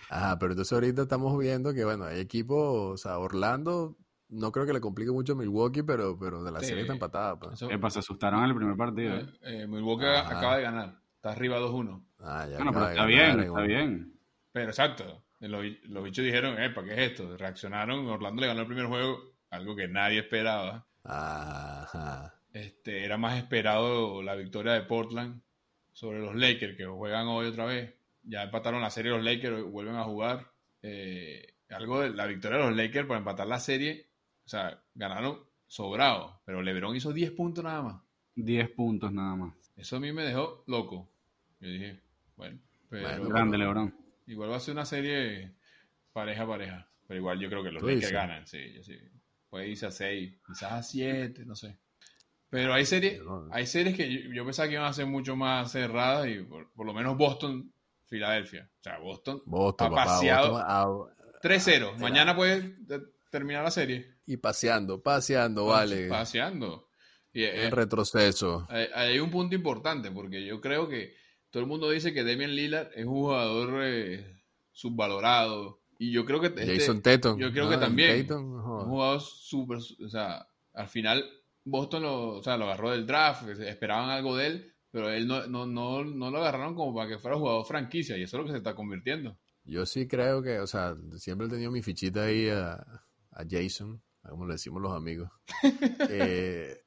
[0.10, 3.98] Ajá, pero entonces ahorita estamos viendo que, bueno, hay equipos, o sea, Orlando,
[4.30, 6.68] no creo que le complique mucho a Milwaukee, pero, pero de la Sí.
[6.68, 7.54] serie está empatada, pues.
[7.54, 9.16] Eso- Epa, se asustaron en el primer partido.
[9.18, 9.62] eh, ¿eh?
[9.64, 10.38] eh, Milwaukee Ajá.
[10.38, 12.04] acaba de ganar, está arriba 2-1.
[12.20, 14.14] Ah, Bueno, pero está ganar, bien, en está bien.
[14.52, 17.38] Pero exacto, los, los bichos dijeron, epa, ¿qué es esto?
[17.38, 19.20] Reaccionaron, Orlando le ganó el primer juego,
[19.52, 20.86] algo que nadie esperaba.
[21.04, 22.34] Ajá.
[22.54, 25.42] Este, era más esperado la victoria de Portland
[25.94, 27.94] sobre los Lakers, que juegan hoy otra vez.
[28.24, 30.52] Ya empataron la serie los Lakers, vuelven a jugar.
[30.82, 34.07] Eh, algo de la victoria de los Lakers para empatar la serie,
[34.48, 38.02] o sea, ganaron sobrado, pero LeBron hizo 10 puntos nada más.
[38.36, 39.54] 10 puntos nada más.
[39.76, 41.10] Eso a mí me dejó loco.
[41.60, 42.00] Yo dije,
[42.38, 42.58] bueno,
[42.90, 43.94] pero Bueno, Grande LeBron.
[44.28, 45.52] igual va a ser una serie
[46.14, 46.88] pareja a pareja.
[47.08, 48.98] Pero igual yo creo que los Lakers ganan, sí, yo sí.
[49.50, 51.78] Puede irse a 6, quizás a 7, no sé.
[52.50, 53.20] Pero hay series,
[53.52, 56.72] hay series que yo, yo pensaba que iban a ser mucho más cerradas y por,
[56.72, 57.70] por lo menos Boston,
[58.06, 58.70] Filadelfia.
[58.80, 61.98] O sea, Boston Boston, ha paseado Boston, ah, 3-0.
[61.98, 64.16] Mañana puede de- terminar la serie.
[64.26, 66.08] y paseando, paseando, vale.
[66.08, 66.90] Paseando.
[67.34, 68.66] Y, eh, En retroceso.
[68.70, 71.16] hay, hay un punto importante porque yo creo que
[71.50, 74.38] todo el mundo dice que Damian Lillard es un jugador eh,
[74.72, 75.82] subvalorado.
[76.00, 77.38] Y yo creo que este- Jason Tatum.
[77.40, 77.72] yo creo ¿no?
[77.72, 78.26] que también.
[78.28, 81.26] Tatum, no un jugador súper, o sea, al final
[81.64, 85.48] Boston lo, o sea, lo agarró del draft, esperaban algo de él, pero él no,
[85.48, 88.46] no, no, no lo agarraron como para que fuera jugador franquicia y eso es lo
[88.46, 89.38] que se está convirtiendo.
[89.64, 92.78] Yo sí creo que, o sea, siempre he tenido mi fichita ahí a,
[93.40, 95.30] a Jason, como le decimos los amigos.
[96.10, 96.78] Eh,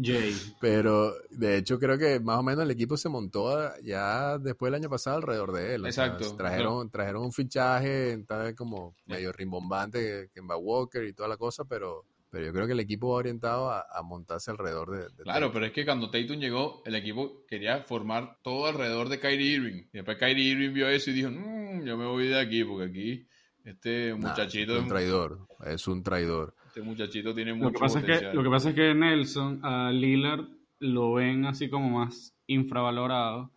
[0.00, 0.34] Jay.
[0.60, 4.80] pero de hecho creo que más o menos el equipo se montó ya después del
[4.82, 5.84] año pasado alrededor de él.
[5.86, 6.36] o sea, Exacto.
[6.36, 11.64] trajeron, trajeron un fichaje tal como medio rimbombante que, Kemba Walker y toda la cosa,
[11.64, 15.22] pero, pero yo creo que el equipo va orientado a, a montarse alrededor de, de
[15.22, 15.52] Claro, Tatum.
[15.54, 19.82] pero es que cuando Tatum llegó, el equipo quería formar todo alrededor de Kyrie Irving.
[19.92, 22.84] Y después Kyrie Irving vio eso y dijo, "Mm, yo me voy de aquí porque
[22.90, 23.26] aquí
[23.66, 26.54] este Nah, muchachito, es un traidor, es un traidor.
[26.66, 28.36] este muchachito tiene Lo mucho que, pasa es que, potencial.
[28.36, 30.44] lo que pasa es que Nelson, a Lillard,
[30.80, 33.50] lo ven así como más infravalorado,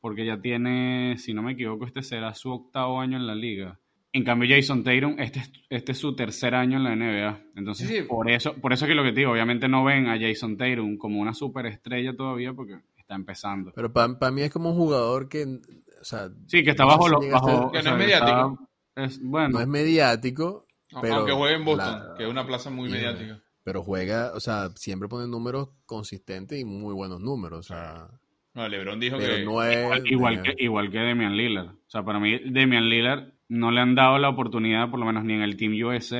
[0.00, 3.78] porque ya tiene, si no me equivoco, este será su octavo año en la liga.
[4.12, 7.40] En cambio, Jason Tatum, este, es- este es su tercer año en la NBA.
[7.56, 8.02] Entonces, Sí, sí.
[8.02, 10.56] por eso por eso es que lo que te digo, obviamente no ven a Jason
[10.56, 13.72] Tatum como una superestrella todavía, porque está empezando.
[13.74, 17.28] Pero para mí es como un jugador que, o sea, Sí, que está bajo los...
[17.30, 18.65] Bajo, Que o no sea, es mediático.
[18.96, 20.66] Es- bueno, no es mediático,
[21.00, 22.98] pero Aunque juegue en Boston, la- que es una plaza muy Yeah.
[22.98, 23.42] mediática.
[23.64, 27.58] pero juega, o sea, siempre pone números consistentes y muy buenos números.
[27.58, 28.08] O sea,
[28.54, 29.76] No, LeBron dijo que no es.
[29.84, 31.66] Igual, igual que, igual que Damian Lillard.
[31.70, 35.24] O sea, para mí, Damian Lillard no le han dado la oportunidad, por lo menos
[35.24, 36.16] ni en el Team USA,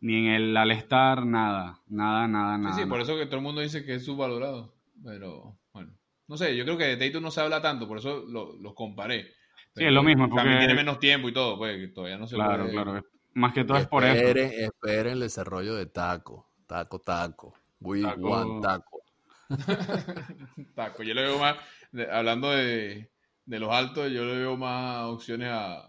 [0.00, 1.80] ni en el All-Star, nada.
[1.88, 2.74] Nada, nada, Sí, nada.
[2.76, 3.02] sí, por nada.
[3.02, 4.74] eso que todo el mundo dice que es subvalorado.
[5.02, 5.92] Pero, bueno.
[6.28, 8.74] No sé, yo creo que de Tatum no se habla tanto, por eso lo- los
[8.74, 9.32] comparé.
[9.76, 12.26] Sí, es lo mismo, También porque- tiene menos tiempo y todo, pues, que todavía no
[12.26, 13.04] se Claro, puede- claro.
[13.34, 14.14] Más que todo es por eso.
[14.14, 16.48] esperen, esperen el desarrollo de Taco.
[16.66, 17.54] Taco, Taco.
[17.80, 18.28] We Taco.
[18.28, 19.02] want Taco.
[20.74, 21.02] Taco.
[21.02, 21.56] Yo le veo más,
[21.92, 23.10] de- hablando de,
[23.46, 25.82] de los altos, yo le veo más opciones a,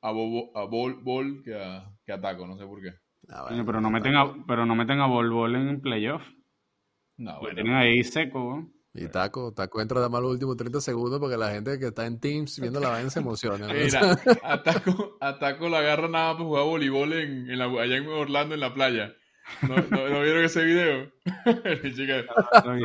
[0.00, 2.90] a, Bobo- a Bol, Bol que, a, que a Taco, no sé por qué.
[3.28, 6.22] Ah, bueno, pero no meten a, pero no meten a Bol Bol en playoff.
[7.16, 7.54] No, Lo bueno.
[7.54, 8.70] tienen ahí seco, ¿no?
[8.94, 12.04] Y Taco, Taco entra nada más los últimos 30 segundos porque la gente que está
[12.06, 13.66] en Teams viendo la vaina se emociona.
[13.66, 13.72] ¿no?
[13.72, 14.00] Mira,
[14.42, 17.96] a Taco, a Taco la agarra nada más para jugar voleibol en, en la, allá
[17.96, 19.14] en Orlando en la playa.
[19.62, 21.10] ¿No, no, ¿no vieron ese video?
[22.64, 22.82] Ahí.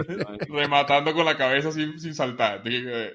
[0.49, 2.61] rematando con la cabeza sin, sin saltar.
[2.65, 3.13] Eh,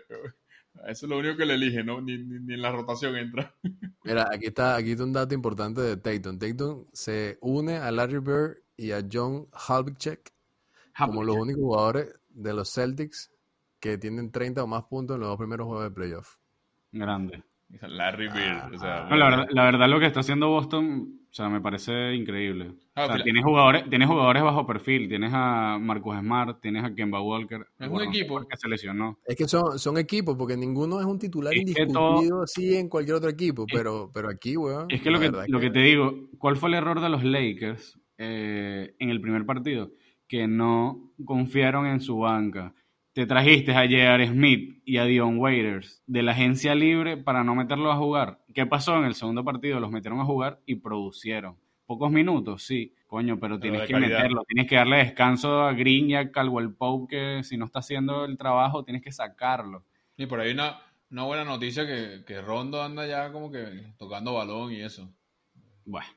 [0.86, 2.00] Eso es lo único que le elige, ¿no?
[2.00, 3.54] Ni, ni, ni en la rotación entra.
[4.04, 6.38] Mira, aquí está, aquí está un dato importante de Tatum.
[6.38, 10.32] Tatum se une a Larry Bird y a John Havlicek
[10.98, 13.30] como los únicos jugadores de los Celtics
[13.80, 16.36] que tienen 30 o más puntos en los dos primeros juegos de playoff.
[16.92, 17.42] Grande.
[17.80, 18.74] Larry Bird.
[18.74, 21.60] O sea, No, la, verdad, la verdad lo que está haciendo Boston, o sea, me
[21.60, 22.74] parece increíble.
[22.94, 26.84] Ah, o sea, pero- tienes jugadores, tienes jugadores bajo perfil, tienes a Marcus Smart, tienes
[26.84, 28.46] a Kemba Walker, Es un equipo.
[28.46, 29.18] Que se lesionó.
[29.24, 33.16] Es que son, son equipos, porque ninguno es un titular Es indiscutido así en cualquier
[33.16, 34.86] otro equipo, pero, pero aquí, weón.
[34.90, 37.98] Es que lo que, lo que te digo, ¿cuál fue el error de los Lakers
[38.18, 39.90] eh, en el primer partido?
[40.32, 42.72] Que no confiaron en su banca.
[43.12, 44.28] Te trajiste a J.R.
[44.28, 48.38] Smith y a Dion Waiters de la agencia libre para no meterlos a jugar.
[48.54, 49.78] ¿Qué pasó en el segundo partido?
[49.78, 51.58] Los metieron a jugar y producieron.
[51.84, 54.20] Pocos minutos, sí, coño, pero tienes que calidad.
[54.20, 54.42] meterlo.
[54.48, 58.24] Tienes que darle descanso a Green y a Caldwell Pope, que si no está haciendo
[58.24, 59.84] el trabajo, tienes que sacarlo.
[60.16, 60.78] Y por ahí una,
[61.10, 65.12] una buena noticia que, que Rondo anda ya como que tocando balón y eso.
[65.84, 66.08] Bueno,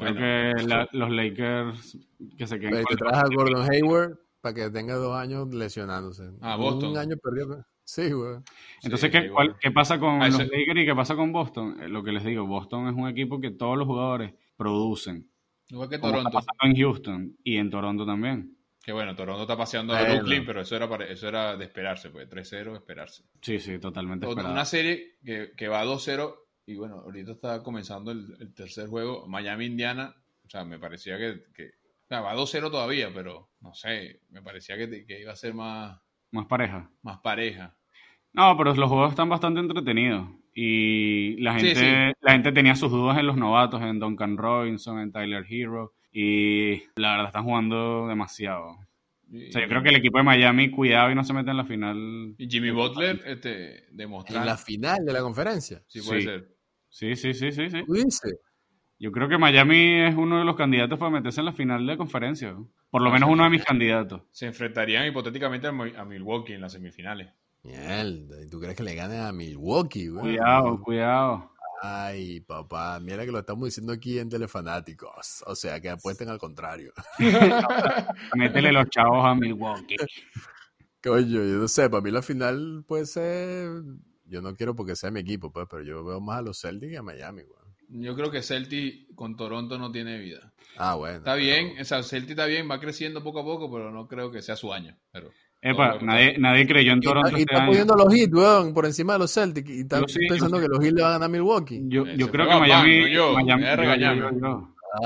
[0.00, 1.98] creo Bueno, que la- los Lakers
[2.36, 6.30] que se queden te traes a Gordon Hayward para que tenga dos años lesionándose.
[6.40, 6.90] Ah, Boston.
[6.90, 7.64] Un año perdido.
[7.84, 8.44] Sí, weón.
[8.82, 11.32] Entonces, Sí, ¿qué, cuál- qué pasa con Ah, los ese- Lakers y qué pasa con
[11.32, 11.76] Boston?
[11.82, 15.28] Eh, Lo que les digo, Boston es un equipo que todos los jugadores producen.
[15.68, 16.30] Igual que Como está Toronto.
[16.46, 18.56] pasando en Houston y en Toronto también.
[18.82, 20.02] Que bueno, Toronto está paseando a.
[20.04, 23.24] Brooklyn, pero eso era, para- eso era de esperarse, pues 3-0, esperarse.
[23.42, 24.52] Sí, sí, totalmente esperado.
[24.54, 26.34] Una serie que, que va 2-0
[26.70, 30.14] y bueno, ahorita está comenzando el, el tercer juego, Miami-Indiana.
[30.46, 31.70] O sea, me parecía que, que
[32.08, 36.00] sea, va 2-0 todavía, pero no sé, me parecía que, que iba a ser más,
[36.32, 36.90] Más pareja.
[37.02, 37.76] más pareja.
[38.32, 40.28] No, pero los juegos están bastante entretenidos.
[40.54, 42.16] Y la gente, sí.
[42.20, 45.94] la gente tenía sus dudas en los novatos, en Duncan Robinson, en Tyler Hero.
[46.12, 48.70] Y la verdad están jugando demasiado.
[49.32, 51.56] O sea, yo creo que el equipo de Miami, cuidado y no se mete en
[51.56, 52.34] la final.
[52.36, 54.44] Y Jimmy Butler, este, En demostrando.
[54.44, 55.82] la final de la conferencia.
[55.86, 56.26] Sí, puede Sí.
[56.26, 56.48] ser.
[56.90, 57.84] Sí, sí, sí, sí, sí.
[58.98, 61.96] Yo creo que Miami es uno de los candidatos para meterse en la final de
[61.96, 62.54] conferencia.
[62.90, 64.22] Por lo Ah, menos uno de mis candidatos.
[64.30, 67.32] Se enfrentarían hipotéticamente a, Mi- a Milwaukee en las semifinales.
[67.62, 70.36] Mierda, ¿y tú crees que le ganen a Milwaukee, güey?
[70.36, 71.50] Cuidado, cuidado.
[71.82, 75.42] Ay, papá, mira que lo estamos diciendo aquí en Telefanáticos.
[75.46, 76.92] O sea, que apuesten al contrario.
[78.34, 79.96] Métele los chavos a Milwaukee.
[81.02, 83.68] Coño, yo no sé, para mí la final puede ser.
[84.30, 86.92] Yo no quiero porque sea mi equipo, pues, pero yo veo más a los Celtics
[86.92, 87.60] que a Miami, güey.
[87.92, 90.52] Yo creo que Celtic con Toronto no tiene vida.
[90.76, 91.18] Ah, bueno.
[91.18, 94.06] Está pero- bien, o sea, Celtic está bien, va creciendo poco a poco, pero no
[94.06, 94.96] creo que sea su año.
[95.10, 98.72] Pero Epa, nadie, nadie creyó en Toronto está, y este está poniendo los hits, weón,
[98.72, 99.68] por encima de los Celtics.
[99.68, 100.62] Y está sí, pensando sí.
[100.62, 101.80] que los hits le van a ganar a Milwaukee.
[101.88, 103.12] Yo, Eh, yo creo que Miami.
[103.12, 103.64] yo, Miami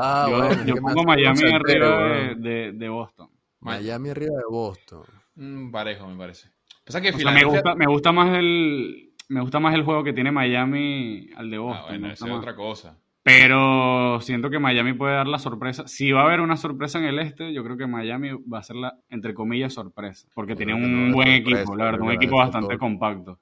[0.00, 0.64] Ah, bueno.
[0.64, 3.28] yo pongo Miami arriba de, de, de Boston.
[3.60, 5.02] Miami arriba de Boston.
[5.36, 6.48] mm, parejo, me parece.
[6.84, 9.03] Pasa que O sea, me gusta, me gusta más el.
[9.28, 11.84] Me gusta más el juego que tiene Miami al de Boston.
[11.86, 12.38] Ah, bueno, esa es más.
[12.40, 12.98] otra cosa.
[13.22, 15.88] Pero siento que Miami puede dar la sorpresa.
[15.88, 18.62] Si va a haber una sorpresa en el este, yo creo que Miami va a
[18.62, 20.28] ser la, entre comillas, sorpresa.
[20.34, 22.78] Porque tiene un no buen sorpresa, equipo, la verdad, un equipo bastante todo.
[22.78, 23.40] compacto.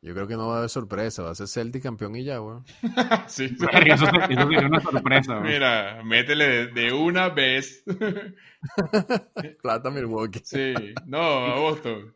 [0.00, 1.22] Yo creo que no va a haber sorpresa.
[1.22, 2.64] Va a ser Celtic campeón y ya, weón.
[3.26, 3.54] Sí.
[3.58, 5.38] Verga, Eso, eso sería una sorpresa.
[5.38, 5.52] güey.
[5.52, 7.84] Mira, métele de, de una vez.
[9.62, 10.40] Plata Milwaukee.
[10.44, 10.74] sí,
[11.06, 12.14] no, a Boston.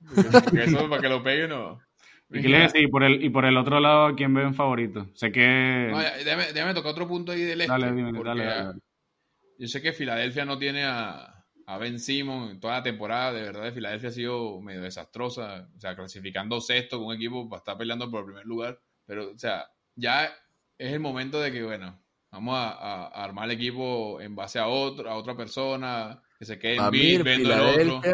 [0.14, 1.78] Porque eso para que lo pegue, no.
[2.32, 2.86] ¿Y qué les decía?
[2.86, 5.08] Y por, el, y por el otro lado, ¿a quién ven favorito?
[5.14, 5.88] Sé que...
[5.90, 7.72] No, ya, déjame, déjame tocar otro punto ahí del este.
[7.72, 8.80] Dale, dime, porque dale, dale, dale.
[9.58, 13.32] Yo sé que Filadelfia no tiene a, a Ben Simon en toda la temporada.
[13.32, 15.68] De verdad, Filadelfia ha sido medio desastrosa.
[15.76, 18.78] O sea, clasificando sexto con un equipo para estar peleando por el primer lugar.
[19.06, 19.66] Pero, o sea,
[19.96, 20.26] ya
[20.78, 24.58] es el momento de que, bueno, vamos a, a- a armar el equipo en base
[24.58, 28.10] a, otro, a otra persona, que se quede en vendo el otro.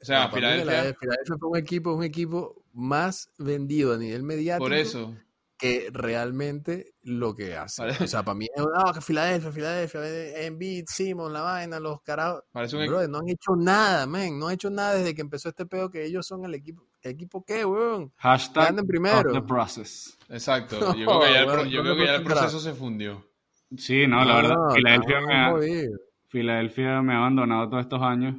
[0.00, 4.74] O sea, Filadelfia, Filadelfia fue un equipo, un equipo más vendido a nivel mediático por
[4.74, 5.14] eso.
[5.58, 7.82] que realmente lo que hace.
[7.82, 7.96] Vale.
[8.00, 12.44] O sea, para mí es no, que Filadelfia, Filadelfia, Embiid, Simon, la vaina, los carajos.
[12.52, 14.38] Parece un Brother, no han hecho nada, man.
[14.38, 16.84] No han hecho nada desde que empezó este pedo que ellos son el equipo.
[17.02, 18.12] ¿El equipo qué, weón?
[18.16, 19.32] Hashtag Anden primero.
[19.32, 20.16] the process.
[20.28, 20.76] Exacto.
[20.94, 22.72] No, Yo creo que ya el, pro- yo no creo que ya el proceso se
[22.74, 23.24] fundió.
[23.76, 25.86] Sí, no, la verdad, No, Filadelfia, no, me ha.
[26.28, 28.36] Filadelfia me ha abandonado todos estos años.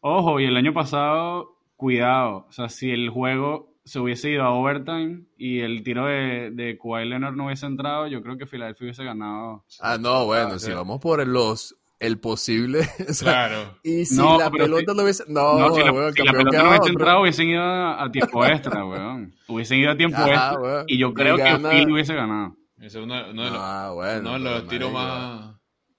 [0.00, 1.51] Ojo, y el año pasado,
[1.82, 2.46] cuidado.
[2.48, 6.78] O sea, si el juego se hubiese ido a overtime y el tiro de, de
[6.80, 9.64] Kawhi Leonard no hubiese entrado, yo creo que Filadelfia hubiese ganado.
[9.80, 10.72] Ah, no, bueno, Ah, si sí.
[10.72, 12.80] vamos por los el posible.
[13.08, 13.78] o sea, Claro.
[13.82, 15.24] Y si No, la pelota no hubiese.
[15.28, 18.10] No, No, si la, weón, si la campeón pelota no hubiese entrado, hubiesen ido a,
[18.12, 19.34] tiempo extra, weón.
[19.48, 20.84] Hubiesen ido a tiempo Ajá, extra weón.
[20.86, 22.56] y yo creo que Philly hubiese ganado.
[22.78, 24.20] Ese es uno, uno de los, Ah, bueno.
[24.20, 25.40] uno de los tiros marico, más,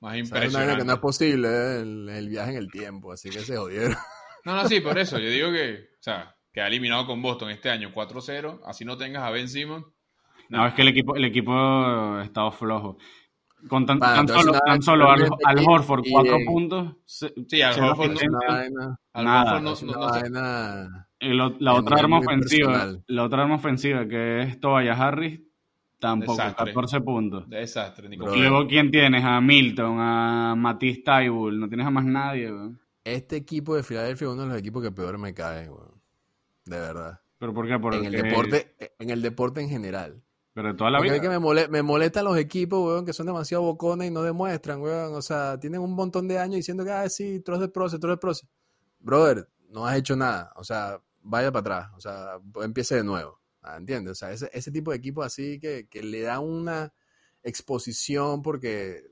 [0.01, 0.77] más o sea, es una impresionantes.
[0.77, 3.95] que no es posible, eh, el, el viaje en el tiempo, así que se jodieron.
[4.45, 5.17] No, no, sí, por eso.
[5.19, 8.61] Yo digo que, o sea, queda eliminado con Boston este año 4-0.
[8.65, 9.85] Así no tengas a Ben Simmons.
[10.49, 12.97] No, es que el equipo, el equipo ha estado flojo.
[13.69, 16.95] Con tan, Bueno, tan solo, nada, tan solo al, al Horford, y cuatro puntos.
[17.05, 18.39] se- Sí, Al Horford no-
[19.23, 19.69] Nada, Horford no,
[21.21, 23.03] lo- la otra arma ofensiva, personal.
[23.07, 25.39] la otra arma ofensiva que es Tobias Harris,
[25.97, 26.65] tampoco, Desastre.
[26.73, 27.49] 14 puntos.
[27.49, 28.25] Desastre, Nico.
[28.25, 28.35] Bro.
[28.35, 29.23] Y luego, ¿quién tienes?
[29.23, 32.81] A Milton, a Matisse Taibul, no tienes a más nadie, weón.
[33.03, 36.01] Este equipo de Filadelfia es uno de los equipos que peor me cae, weón.
[36.65, 37.19] De verdad.
[37.37, 37.77] ¿Pero por qué?
[37.79, 40.23] Porque, En el deporte, en el deporte en general.
[40.53, 41.21] Pero de toda la Porque vida.
[41.21, 44.81] que me, mole- me molestan los equipos, weón, que son demasiado bocones y no demuestran,
[44.81, 45.13] weón.
[45.15, 48.11] O sea, tienen un montón de años diciendo que, ah, sí, troz de proce, troz
[48.13, 48.47] de proce.
[48.99, 50.53] Brother, no has hecho nada.
[50.55, 51.91] O sea, vaya para atrás.
[51.97, 53.41] O sea, empiece de nuevo.
[53.61, 54.11] Ah, ¿Entiendes?
[54.11, 56.93] O sea, ese, ese tipo de equipos así que, que le da una
[57.41, 59.03] exposición porque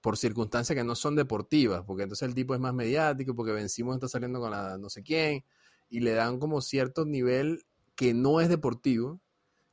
[0.00, 3.94] por circunstancias que no son deportivas, porque entonces el tipo es más mediático, porque vencimos
[3.94, 5.44] está saliendo con la no sé quién,
[5.88, 9.20] y le dan como cierto nivel que no es deportivo,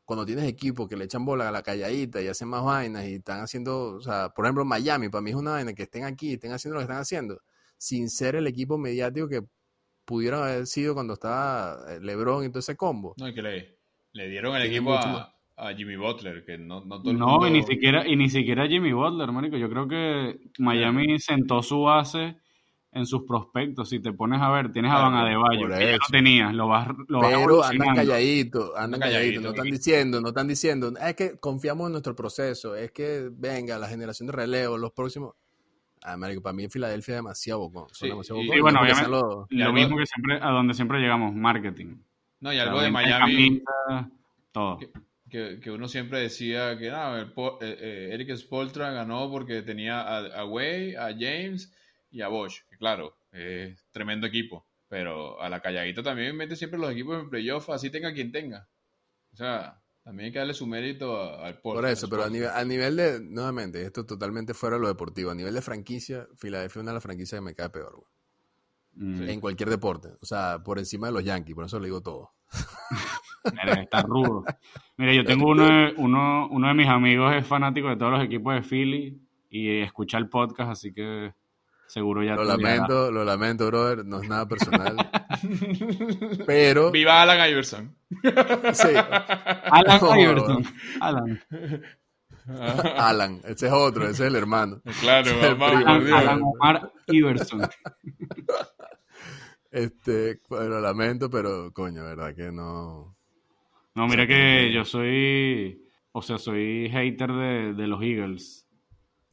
[0.04, 3.16] cuando tienes equipos que le echan bola a la calladita y hacen más vainas y
[3.16, 6.34] están haciendo, o sea, por ejemplo, Miami, para mí es una vaina que estén aquí,
[6.34, 7.42] estén haciendo lo que están haciendo,
[7.78, 9.44] sin ser el equipo mediático que
[10.06, 13.16] pudieron haber sido cuando estaba eh, LeBron y todo ese combo.
[13.18, 13.80] No, y que le,
[14.14, 17.48] le dieron el equipo a, a Jimmy Butler, que no, no todo el No, mundo...
[17.48, 19.58] y ni siquiera, y ni siquiera Jimmy Butler, marico.
[19.58, 22.38] Yo creo que Miami sentó su base
[22.92, 23.90] en sus prospectos.
[23.90, 26.00] Si te pones a ver, tienes a Van Adebayo, que ya lo eso.
[26.12, 27.96] tenías, lo vas, lo vas Pero andan evolucionando.
[27.96, 32.16] calladitos, andan Andan calladitos, no están diciendo, no están diciendo, es que confiamos en nuestro
[32.16, 35.34] proceso, es que venga la generación de relevo, los próximos.
[36.04, 37.90] Ah, marico, para mí Filadelfia es demasiado bocón.
[37.90, 40.06] Son Sí, demasiado y- bocón, y bueno, no porque obviamente- Y Lo algo- mismo que
[40.06, 41.96] siempre, a donde siempre llegamos, marketing.
[42.40, 44.08] No, y O sea, algo de Miami camisas,
[44.52, 44.78] todo.
[44.78, 44.90] que,
[45.30, 49.62] que, que uno siempre decía que nada, el Po- eh, eh, Eric Spoltra ganó porque
[49.62, 51.74] tenía a, a Way, a James
[52.10, 52.62] y a Bosch.
[52.70, 54.66] Que claro, es tremendo equipo.
[54.90, 58.70] Pero a la calladita también mete siempre los equipos en playoff, así tenga quien tenga.
[59.34, 62.64] O sea, también hay que darle su mérito al Por eso, pero a nivel, a
[62.64, 65.32] nivel de, nuevamente, esto es totalmente fuera de lo deportivo.
[65.32, 68.12] A nivel de franquicia, Filadelfia es una de las franquicias que me cae peor, güey.
[68.94, 69.30] Mm.
[69.30, 70.08] En cualquier deporte.
[70.22, 72.32] O sea, por encima de los Yankees, por eso le digo todo.
[73.54, 74.44] Mira, Está rudo.
[74.98, 78.24] Mira, yo tengo uno de, uno, uno de mis amigos es fanático de todos los
[78.24, 81.34] equipos de Philly y escucha el podcast, así que
[81.88, 84.04] seguro ya Lo lamento, lo lamento, brother.
[84.06, 84.98] No es nada personal.
[86.46, 87.96] pero, Viva Alan Iverson.
[88.74, 88.90] sí,
[89.72, 90.64] Alan Iverson.
[91.00, 91.42] Alan.
[92.98, 94.82] Alan, ese es otro, ese es el hermano.
[95.02, 95.58] Claro, El primo.
[95.58, 96.18] por Alan, Dios.
[96.20, 97.62] Alan Omar Iverson.
[99.78, 103.16] Este, bueno, lo lamento, pero coño, verdad que no.
[103.94, 108.68] No, mira que yo soy, o sea, soy hater de, de los Eagles.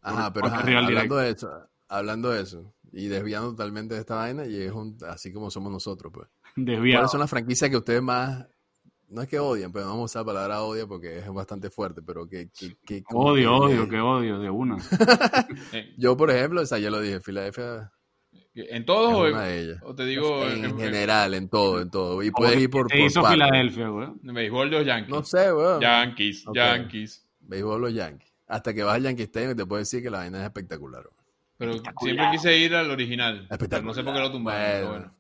[0.02, 1.50] Ajá, pero ajá, hablando de eso,
[1.88, 5.72] hablando de eso, y desviando totalmente de esta vaina, y es un, así como somos
[5.72, 6.28] nosotros, pues.
[6.56, 7.00] Desviado.
[7.00, 8.46] ¿Cuáles son las franquicias que ustedes más,
[9.08, 11.70] no es que odian, pero no vamos a usar la palabra odia porque es bastante
[11.70, 12.50] fuerte, pero que...
[12.50, 14.76] que, que Odio, que- odio, que odio, de una.
[15.72, 17.90] Eh, Yo, por ejemplo, o sea, ya lo dije, Filadelfia
[18.56, 19.78] ¿En todos o, una de ellas.
[19.82, 22.22] o te digo en, en, general, en todo, en todo.
[22.22, 23.24] Y puedes ir por, ¿Qué por hizo.
[23.24, 24.08] Filadelfia, güey?
[24.22, 25.08] en béisbol los Yankees?
[25.10, 25.80] No sé, weón.
[25.80, 26.54] Yankees, Ok.
[26.54, 27.26] Yankees.
[27.40, 28.32] Béisbol los Yankees.
[28.46, 31.02] Hasta que vas al Yankee Stadium y te puedo decir que la vaina es espectacular.
[31.02, 31.16] weón.
[31.56, 32.14] Pero Espectacular.
[32.14, 33.34] siempre quise ir al original.
[33.42, 33.84] Pero Espectacular.
[33.84, 34.62] no sé por qué lo tumbaron.
[34.62, 35.14] pero Bueno.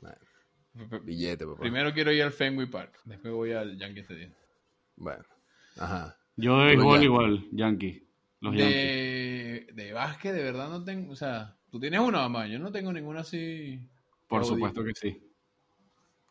[0.00, 1.00] bueno.
[1.04, 1.60] Billete, papá.
[1.60, 2.98] Primero quiero ir al Fenway Park.
[3.04, 4.32] Después voy al Yankee Stadium.
[4.96, 5.22] Bueno.
[5.78, 6.16] Ajá.
[6.36, 8.04] Yo de béisbol igual, Yankee.
[8.40, 8.74] Los Yankees.
[8.74, 11.12] De, de básquet, de verdad no tengo.
[11.12, 12.46] O sea, tú tienes una mamá.
[12.46, 13.80] Yo no tengo ninguna así.
[14.28, 15.20] Por supuesto que sí.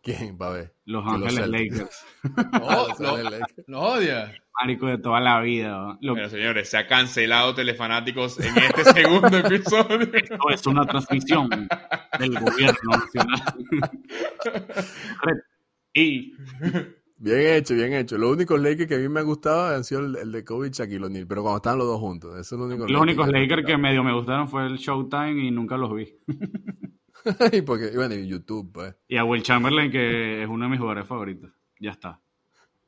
[0.01, 0.37] ¿Quién?
[0.41, 0.73] Va a ver.
[0.85, 1.49] Los Ángeles.
[1.49, 2.05] Lakers.
[2.53, 3.67] No, Los lo, Ángeles Lakers.
[3.67, 4.31] lo odias.
[4.57, 5.71] Marico de toda la vida.
[5.71, 5.97] ¿no?
[5.99, 9.99] Lo Pero señores, se ha cancelado Telefanáticos en este segundo episodio.
[10.13, 11.49] Esto es una transmisión
[12.17, 13.43] del gobierno nacional.
[15.93, 16.35] y
[17.17, 18.17] Bien hecho, bien hecho.
[18.17, 20.67] Los únicos Lakers que a mí me han gustado han sido el, el de Kobe
[20.67, 22.31] y Shaquille O'Neal, pero cuando estaban los dos juntos.
[22.37, 25.41] Eso es lo único los únicos que- Lakers que medio me gustaron fue el Showtime
[25.45, 26.07] y nunca los vi.
[27.53, 28.95] y porque, y bueno, y YouTube, pues.
[29.07, 31.51] Y a Will Chamberlain, que es uno de mis jugadores favoritos.
[31.79, 32.19] Ya está.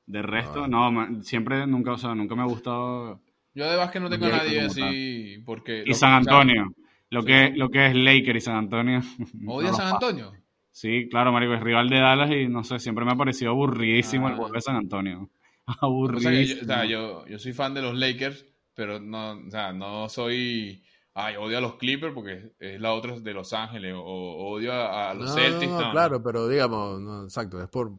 [0.05, 0.67] De resto, Ah.
[0.67, 3.21] no, ma- siempre, nunca, o sea, nunca me ha gustado.
[3.53, 5.41] Yo de básquet no tengo a nadie así.
[5.45, 6.73] Porque Y San Antonio.
[7.09, 8.99] Lo que, lo que es Lakers y San Antonio.
[9.47, 10.33] ¿Odia no San paso.
[10.77, 14.27] Sí, claro, marico, es rival de Dallas y no sé, siempre me ha parecido aburridísimo
[14.27, 14.35] el Ah.
[14.35, 15.29] juego de San Antonio.
[16.13, 16.61] O sea, que yo, Aburridísimo.
[16.61, 18.45] o sea, yo, yo soy fan de los Lakers,
[18.75, 20.83] pero no, o sea, no soy.
[21.13, 23.93] Ay, odio a los Clippers porque es la otra de Los Ángeles.
[23.95, 25.71] O, o odio a, a los No, Celtics.
[25.71, 25.91] no, no, no.
[25.91, 27.93] claro, pero digamos, no, exacto, es por...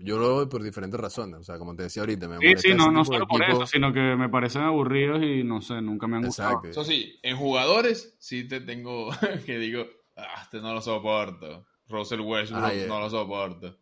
[0.00, 2.68] Yo lo veo por diferentes razones, o sea, como te decía ahorita, me Sí, molesta
[2.68, 6.06] sí, no, no solo por eso, sino que me parecen aburridos y no sé, nunca
[6.06, 6.50] me han gustado.
[6.50, 6.68] Exacto.
[6.68, 9.08] Eso sí, en jugadores sí te tengo
[9.46, 11.66] que digo, ah, este no lo soporto.
[11.88, 12.86] Russell Westbrook Ay, eh.
[12.88, 13.78] no lo soporto.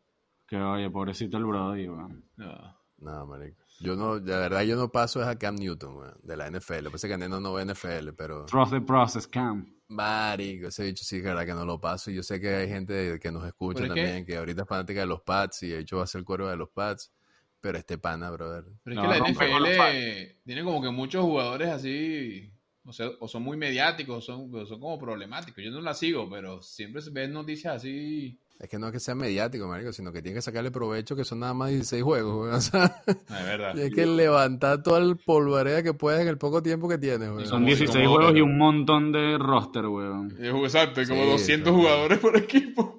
[0.47, 2.25] Que oye, pobrecito el Brody, weón.
[2.37, 2.77] No.
[2.99, 3.63] No, marico.
[3.81, 6.85] Yo no, de verdad yo no paso es a Cam Newton, weón, de la NFL.
[6.85, 8.47] Lo que que Neno no ve NFL, pero...
[8.47, 9.67] Trust the process, Cam.
[9.89, 12.11] Marico, ese dicho sí, es verdad que no lo paso.
[12.11, 14.37] Y yo sé que hay gente que nos escucha es que- también, que...
[14.37, 16.57] ahorita es fanática de los Pats y de hecho va a ser el cuervo de
[16.57, 17.13] los Pats.
[17.61, 18.65] Pero este pana, brother.
[18.85, 22.53] Pero es No, que la no, no NFL tiene como que muchos jugadores así,
[22.87, 25.63] o sea, o son muy mediáticos, o son, o son como problemáticos.
[25.65, 28.39] Yo no la sigo, pero siempre se ven noticias así.
[28.59, 31.25] Es que no es que sea mediático, marico, sino que tiene que sacarle provecho que
[31.25, 32.55] son nada más 16 juegos, weón.
[32.55, 33.75] O sea, Ah, Es verdad.
[33.75, 37.43] tienes que levantar toda el polvareda que puedes en el poco tiempo que tienes, weón.
[37.45, 40.35] Son como- 16 como- juegos y un montón de roster, weón.
[40.41, 41.79] Es Exacto, hay como Sí, 200 sí.
[41.81, 42.99] jugadores por equipo.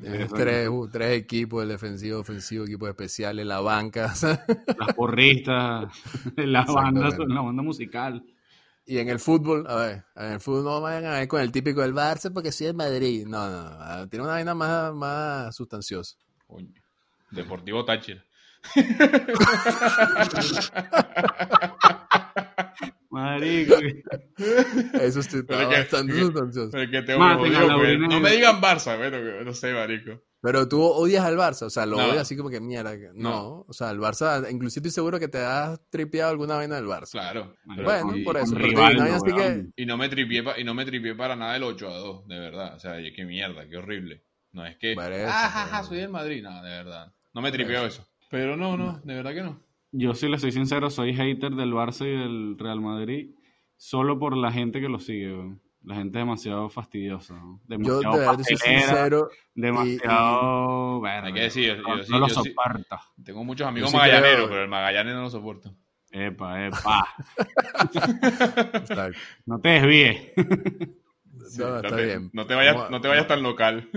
[0.00, 4.14] Tienes tres, tres equipos, el defensivo, ofensivo, equipos especiales, la banca.
[4.78, 5.92] Las porristas,
[6.36, 8.24] la banda, la banda musical.
[8.86, 11.50] Y en el fútbol, a ver, en el fútbol no vayan a ver con el
[11.52, 13.26] típico del Barça porque soy de Madrid.
[13.26, 16.16] No, no, no, tiene una vaina más, más sustanciosa.
[16.46, 16.68] Coño.
[17.30, 18.22] Deportivo Táchira.
[23.10, 23.74] Marico.
[25.00, 26.76] Eso sí está es bastante es que- sustancioso.
[26.78, 29.72] Es que te Maten odio, a la orina No me digan Barça, bueno, no sé,
[29.72, 30.20] marico.
[30.44, 32.04] Pero tú odias al Barça, o sea, lo No.
[32.04, 32.94] odias así como que mierda.
[33.14, 33.30] No.
[33.30, 33.64] No.
[33.66, 37.12] o sea, el Barça, inclusive estoy seguro que te has tripeado alguna vaina del Barça.
[37.12, 37.54] Claro.
[37.64, 39.66] Bueno, con- por eso, Rivaldo, no así que-.
[39.74, 42.28] Y no me tripié, pa- y no me tripié para nada el 8 a 2,
[42.28, 42.74] de verdad.
[42.74, 44.22] O sea, y qué mierda, qué horrible.
[44.52, 46.42] No es que, Por eso, ah, ja, ja, soy del Madrid.
[46.42, 47.12] No, de verdad.
[47.32, 48.06] No me tripió eso.
[48.30, 49.60] Pero no, no, de verdad que no.
[49.92, 53.30] Yo sí le soy sincero, soy hater del Barça y del Real Madrid
[53.76, 55.32] solo por la gente que lo sigue.
[55.32, 55.60] weón.
[55.84, 57.34] La gente es demasiado fastidiosa.
[57.34, 57.60] ¿no?
[57.68, 59.28] Yo Demasiado de verdad soy pastelera, sincero.
[59.54, 61.00] demasiado...
[61.02, 62.96] verga, Hay que decir, yo- no, yo sí- no lo yo sí- soporto.
[63.22, 65.74] Tengo muchos amigos sí magallaneros, creo- pero el Magallanes no lo soporto.
[66.10, 67.04] Epa, epa.
[69.46, 70.32] No te desvíes.
[71.48, 72.30] Sí, No, está te- bien.
[72.32, 73.88] No te vayas, Vamos no te vayas tan local.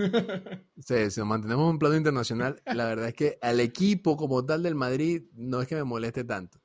[0.78, 4.44] Sí, si nos mantenemos en un plano internacional, la verdad es que al equipo como
[4.44, 6.58] tal del Madrid no es que me moleste tanto.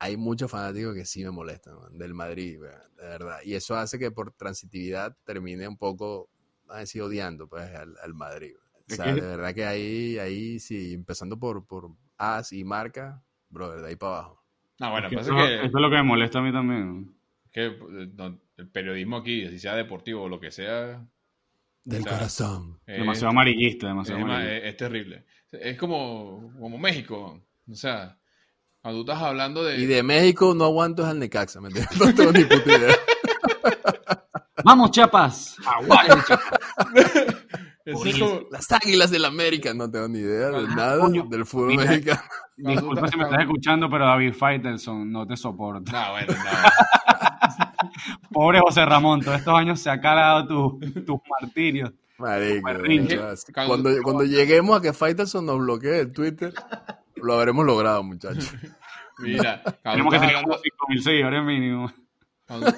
[0.00, 3.38] Hay muchos fanáticos que sí me molestan man, del Madrid, weón, de verdad.
[3.44, 6.30] Y eso hace que por transitividad termine un poco,
[6.68, 8.54] a decir, odiando pues, al, al Madrid.
[8.56, 8.84] weón.
[8.88, 13.22] O Es sea, de verdad que ahí, ahí sí, empezando por, por As y marca,
[13.50, 14.44] bro, de ahí para abajo.
[14.80, 16.52] No, bueno, Es que pasa eso, que, eso es lo que me molesta a mí
[16.52, 17.14] también.
[17.52, 21.06] que, eh, no, el periodismo aquí, si sea deportivo o lo que sea,
[21.84, 22.80] Del O sea, corazón.
[22.86, 24.58] es, Demasiado amarillista, es, demasiado ma- amarillista.
[24.58, 25.26] es- es terrible.
[25.52, 27.42] Es como, como México.
[27.70, 28.19] O sea,
[28.82, 29.76] cuando tú estás hablando de...
[29.78, 31.98] Y de México no aguanto es al Necaxa, ¿me entiendes?
[32.00, 32.94] No tengo ni puta idea.
[34.64, 35.56] ¡Vamos, Chiapas!
[35.66, 36.34] ¡Aguante,
[37.92, 41.26] como- Las águilas del América, no tengo ni idea de nada coño.
[41.28, 41.84] del fútbol Mira.
[41.84, 42.20] mexicano.
[42.56, 45.90] Disculpa si me estás escuchando, pero David Faitelson no te soporta.
[45.92, 46.50] No, bueno, no.
[48.32, 51.90] Pobre José Ramón, todos estos años se ha calado tu- tus martirios.
[52.18, 52.68] Marico,
[53.66, 56.52] cuando, cuando lleguemos a que Faitelson nos bloquee el Twitter,
[57.22, 58.52] lo habremos logrado, muchachos.
[59.18, 61.92] Mira, Tenemos que tener como 5.000 seguidores mínimo.
[62.46, 62.72] cuando,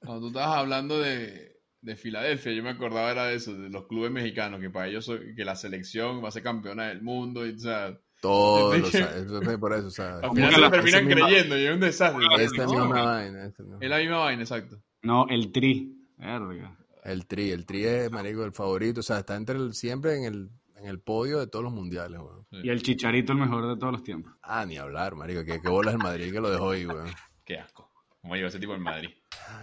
[0.00, 3.86] cuando tú estabas hablando de, de Filadelfia, yo me acordaba era de eso, de los
[3.86, 7.52] clubes mexicanos, que para ellos que la selección va a ser campeona del mundo, y,
[7.54, 9.00] o sea, Todos Es
[9.30, 11.64] los es por eso, o sea, al final que se la- lo terminan creyendo y
[11.66, 12.26] es un desastre.
[12.40, 13.46] esta No, misma vaina.
[13.80, 14.82] Es la misma vaina, exacto.
[15.02, 15.96] No, el tri.
[16.18, 16.76] Verga.
[17.02, 20.24] El tri, el tri es, marico, el favorito, o sea, está entre el, siempre en
[20.24, 20.50] el,
[20.80, 22.46] en el podio de todos los mundiales, weón.
[22.50, 24.32] Y el chicharito, el mejor de todos los tiempos.
[24.42, 27.08] Ah, ni hablar, marico, que, que bolas el Madrid que lo dejó ahí, weón.
[27.44, 27.90] Qué asco.
[28.20, 29.10] Como llegó ese tipo en Madrid.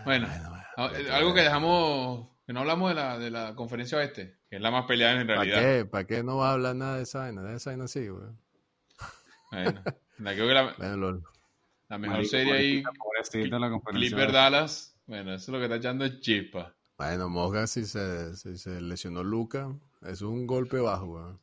[0.05, 3.55] Bueno, Bueno, bueno, ah, eh, algo que dejamos, que no hablamos de la, de la
[3.55, 5.61] conferencia oeste, que es la más peleada en ¿Para realidad.
[5.61, 5.86] qué?
[5.86, 7.43] ¿Para qué no vas a hablar nada de esa vaina?
[7.43, 8.39] De esa vaina así, weón.
[9.51, 9.82] Bueno,
[10.18, 11.22] la, creo que la, Bueno, lo-
[11.89, 12.84] la mejor Marico, serie ahí.
[13.93, 16.76] Clipper Dallas, bueno, eso es lo que está echando es chispa.
[16.97, 19.74] Bueno, Mosca, si se, si se lesionó Luca,
[20.08, 21.39] es un golpe bajo, weón.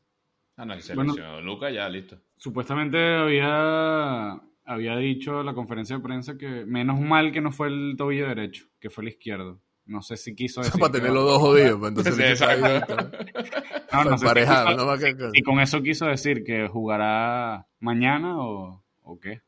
[0.57, 1.13] Ah, no, si se Bueno.
[1.13, 2.17] lesionó Luca, ya, listo.
[2.37, 7.67] Supuestamente había, había dicho en la conferencia de prensa que menos mal que no fue
[7.67, 9.59] el tobillo derecho, que fue el izquierdo.
[9.85, 10.81] No sé si quiso O sea, decir.
[10.81, 12.55] para que- tener los dos jodidos, pues entonces Sí, que.
[13.93, 14.97] No, no sé si emparejado, quiso- ¿no?
[14.97, 19.41] Que- Y con eso quiso decir que jugará mañana o, o qué.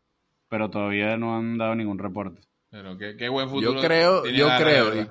[0.50, 2.42] Pero todavía no han dado ningún reporte.
[2.70, 3.74] Pero qué, qué buen futuro.
[3.76, 5.08] Yo creo, tiene yo creo, y,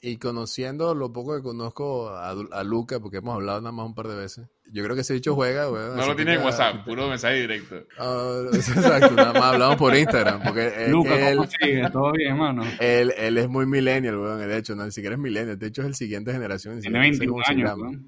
[0.00, 3.94] y conociendo lo poco que conozco a, a Luca, porque hemos hablado nada más un
[3.94, 5.96] par de veces, yo creo que ese dicho juega, weón.
[5.96, 7.76] No lo tiene en WhatsApp, puro mensaje directo.
[7.98, 11.90] Ah, exacto, nada más hablamos por Instagram, porque es Luca, que él, ¿cómo sigue?
[11.90, 12.64] ¿Todo bien, hermano?
[12.80, 15.82] él, él es muy millennial, weón, de hecho, no, ni siquiera es millennial, de hecho
[15.82, 16.80] es el siguiente generación.
[16.80, 18.00] Tiene siquiera sé 21 cómo se años.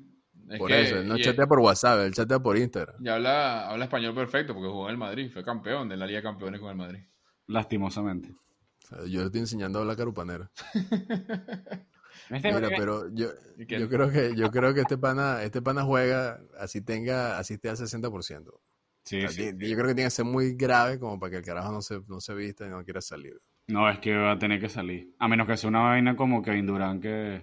[0.50, 2.96] Es Por que- eso, él no chatea por WhatsApp, él chatea por Instagram.
[3.04, 6.18] Y habla, habla español perfecto porque jugó en el Madrid, fue campeón de la Liga
[6.18, 7.00] de Campeones con el Madrid.
[7.46, 8.34] Lastimosamente.
[9.08, 10.50] Yo le estoy enseñando a hablar carupanera.
[12.30, 13.28] Este- Mira, pero yo,
[13.58, 17.68] yo creo que yo creo que este pana, este pana juega así tenga, así esté
[17.70, 18.52] al 60%.
[19.02, 19.56] Sí, O sea, sí.
[19.56, 21.82] ti- Yo creo que tiene que ser muy grave como para que el carajo no
[21.82, 23.40] se, no se vista y no quiera salir.
[23.66, 25.12] No, es que va a tener que salir.
[25.18, 27.42] A menos que sea una vaina como Kevin Durant, que,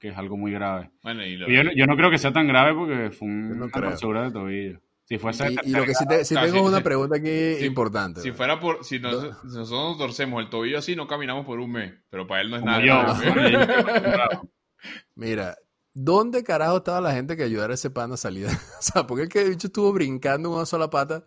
[0.00, 0.90] que es algo muy grave.
[1.02, 3.48] Bueno, y lo, Yo, no- yo no creo que sea tan grave porque fue un-
[3.50, 4.80] Yo no una torcura de tobillo.
[5.06, 7.16] Si fuese Y, de y lo que sí, te- sí Claro, tengo sí, una pregunta
[7.16, 7.28] aquí
[7.66, 8.20] importante.
[8.22, 11.60] si fuera por, si, nos- si nosotros nos torcemos el tobillo así, no caminamos por
[11.60, 11.92] un mes.
[12.10, 13.20] Pero para él no es como nada.
[13.20, 14.50] yo.
[15.14, 15.56] Mira,
[15.92, 18.46] ¿dónde carajo estaba la gente que ayudara a ese pana a salir?
[18.78, 21.24] o sea, porque el que el bicho estuvo brincando en una sola pata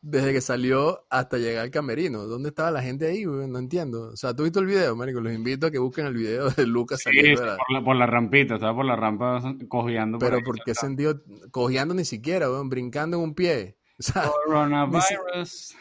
[0.00, 2.24] desde que salió hasta llegar al camerino.
[2.26, 3.48] ¿Dónde estaba la gente ahí, güey?
[3.48, 4.10] No entiendo.
[4.12, 5.20] O sea, ¿tú viste el video, marico?
[5.20, 7.56] Los invito a que busquen el video de Lucas Sí, saliendo sí, de la...
[7.56, 10.18] por, la, por la rampita, estaba por la rampa cojeando.
[10.18, 11.20] Pero ahí, ¿por qué sentido?
[11.50, 13.76] Cojeando ni siquiera, weón, brincando en un pie.
[14.00, 15.74] O sea, Coronavirus.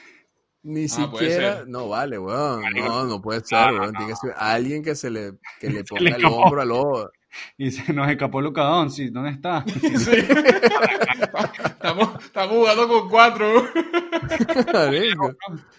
[0.63, 1.63] ni Ah, siquiera...
[1.67, 2.63] No, vale, weón.
[2.75, 3.91] No, no puede ser, Ah, weón.
[3.93, 7.09] Tiene que ser alguien que se le, que le ponga le el hombro al ojo.
[7.57, 9.11] Y se nos escapó Luca Doncic.
[9.11, 9.63] ¿Dónde está?
[9.97, 10.11] Sí.
[11.65, 13.65] estamos, estamos jugando con cuatro.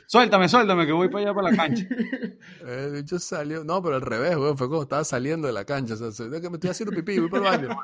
[0.07, 1.85] Suéltame, suéltame, que voy para allá para la cancha.
[2.67, 3.65] El bicho salió...
[3.65, 4.57] No, pero al revés, weón.
[4.57, 5.95] Fue como estaba saliendo de la cancha.
[5.95, 7.81] O sea, me estoy haciendo pipí, voy para el baño.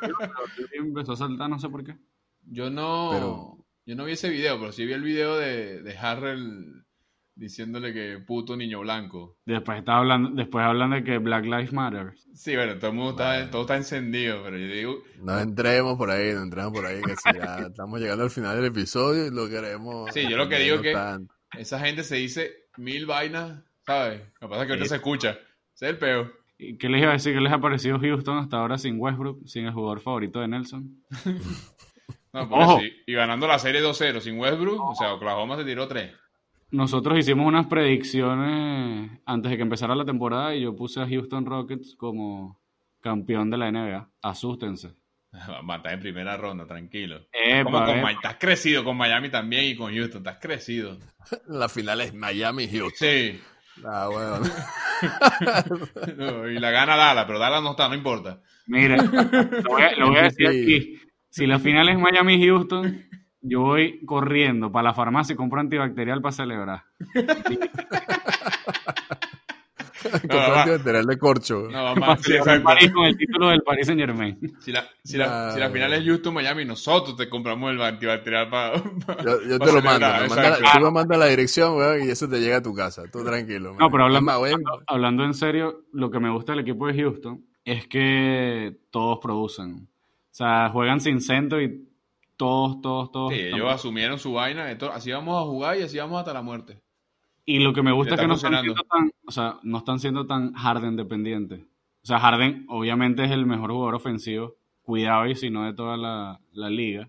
[0.73, 1.97] Empezó a saltar, no sé por qué.
[2.43, 5.99] Yo no, Pero- yo no vi ese video, pero sí vi el video de, de
[5.99, 6.84] Harrell
[7.37, 9.37] diciéndole que puto niño blanco.
[9.45, 12.15] Después está hablando, después hablan de que Black Lives Matter.
[12.35, 16.11] Sí, bueno, todo el mundo está, todo está encendido, pero yo digo, No entremos por
[16.11, 19.31] ahí, no entremos por ahí, que si ya estamos llegando al final del episodio y
[19.31, 20.11] lo queremos...
[20.15, 21.35] Sí, yo lo que digo no que- tanto.
[21.59, 24.21] esa gente se dice mil vainas, ¿sabes?
[24.41, 24.89] Lo que pasa es que ahorita Sí.
[24.91, 25.31] se escucha.
[25.31, 26.33] Ese es el peo.
[26.57, 27.35] ¿Y ¿Qué les iba a decir?
[27.35, 31.03] ¿Qué les ha parecido Houston hasta ahora sin Westbrook, sin el jugador favorito de Nelson?
[32.33, 32.81] No, Ojo.
[32.81, 32.91] sí.
[33.07, 36.13] Y ganando la serie 2-0 sin Westbrook, o sea, Oklahoma se tiró 3.
[36.75, 41.47] Nosotros hicimos unas predicciones antes de que empezara la temporada y yo puse a Houston
[41.47, 42.61] Rockets como
[43.01, 44.11] campeón de la NBA.
[44.23, 44.91] Asústense.
[45.51, 47.21] Va a matar en primera ronda, tranquilo.
[47.33, 50.99] Epa, Como con Estás crecido con Miami también y con Houston, estás crecido.
[51.47, 53.09] La final es Miami Houston.
[53.09, 53.41] Sí.
[53.85, 54.41] Ah, bueno.
[56.17, 58.41] No, y la gana Dallas, pero Dallas no está, no importa.
[58.67, 60.63] Mira, lo voy a, lo voy a decir Sí.
[60.63, 60.95] aquí.
[61.29, 63.05] Si la final es Miami-Houston,
[63.47, 66.83] yo voy corriendo para la farmacia y compro antibacterial para celebrar.
[70.31, 70.59] Va.
[70.61, 71.69] antibacterial de corcho.
[71.71, 71.95] No.
[72.17, 72.63] Sí, celebrar el.
[72.63, 74.39] París con el título del Paris Saint Germain.
[74.61, 78.49] Si la, si, la, si la final es Houston Miami, nosotros te compramos el antibacterial
[78.51, 78.77] para.
[78.77, 80.07] Yo, yo te lo mando.
[80.07, 83.05] me manda- tú me mandas la dirección, weón, y eso te llega a tu casa.
[83.11, 83.75] Tú tranquilo.
[83.79, 87.43] No, pero hablando, weón, hablando en serio, lo que me gusta del equipo de Houston
[87.65, 89.89] es que todos producen.
[90.31, 91.89] O sea, juegan sin centro y
[92.37, 93.33] todos, todos, todos.
[93.33, 94.71] Sí, ellos asumieron su vaina.
[94.71, 96.81] esto- así vamos a jugar y así vamos hasta la muerte.
[97.47, 99.99] Y lo que me gusta es que no están, siendo tan, o sea, no están
[100.01, 101.61] siendo tan Harden dependientes.
[102.03, 105.97] O sea, Harden obviamente es el mejor jugador ofensivo, cuidado y si no de toda
[105.97, 107.09] la, la liga.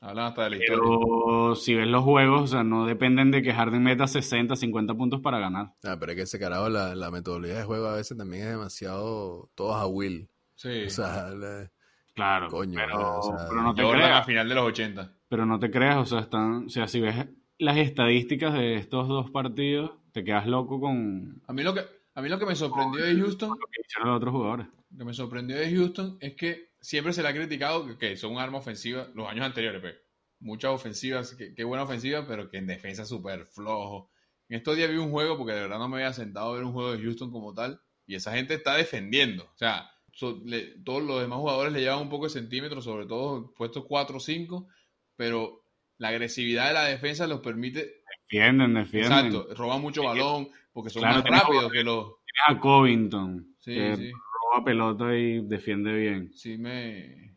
[0.00, 0.82] Hablan hasta de la historia.
[0.84, 4.94] Pero si ves los juegos, o sea, no dependen de que Harden meta 60, 50
[4.94, 5.74] puntos para ganar.
[5.84, 8.48] Ah, pero es que ese carajo, la, la metodología de juego a veces también es
[8.50, 10.28] demasiado todos a Will.
[10.56, 10.84] Sí.
[10.86, 11.70] O sea, le-
[12.14, 14.26] Claro, Coño, pero, o sea, pero no te Jordan a creas.
[14.26, 15.12] final de los 80.
[15.28, 17.26] Pero no te creas, o sea, están, o sea, si ves
[17.58, 21.80] las estadísticas de estos dos partidos, te quedas loco con A mí lo que,
[22.14, 24.66] a mí lo que me sorprendió de Houston lo que hicieron los otros jugadores.
[24.90, 28.16] Lo que me sorprendió de Houston es que siempre se le ha criticado que, que
[28.16, 29.94] son un arma ofensiva los años anteriores, pues.
[30.40, 34.10] Muchas ofensivas, que buena ofensiva, pero que en defensa súper flojo.
[34.48, 36.64] En estos días vi un juego, porque de verdad no me había sentado a ver
[36.64, 39.44] un juego de Houston como tal, y esa gente está defendiendo.
[39.44, 43.06] O sea, so- le- todos los demás jugadores le llevan un poco de centímetros, sobre
[43.06, 44.68] todo puestos 4 o 5,
[45.16, 45.64] pero
[45.98, 49.32] la agresividad de la defensa los permite, Defienden, defienden.
[49.32, 52.14] exacto, roban mucho balón, porque son Claro, más rápidos que los...
[52.48, 54.12] A Covington, Sí, que sí.
[54.52, 56.30] roba pelota y defiende bien.
[56.30, 57.36] sí me,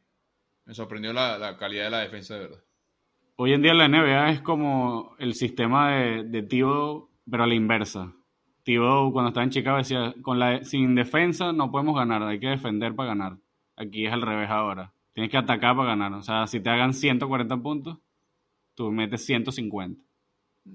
[0.65, 2.63] me sorprendió la, la calidad de la defensa de verdad.
[3.37, 7.55] Hoy en día la NBA es como el sistema de, de Thibodeau, pero a la
[7.55, 8.13] inversa.
[8.65, 12.47] Thibodeau cuando estaba en Chicago decía, con la, sin defensa no podemos ganar, hay que
[12.49, 13.37] defender para ganar.
[13.77, 14.91] Aquí es al revés ahora.
[15.13, 16.11] Tienes que atacar para ganar.
[16.13, 17.99] O sea, si te hagan 140 puntos,
[18.73, 20.01] tú metes 150.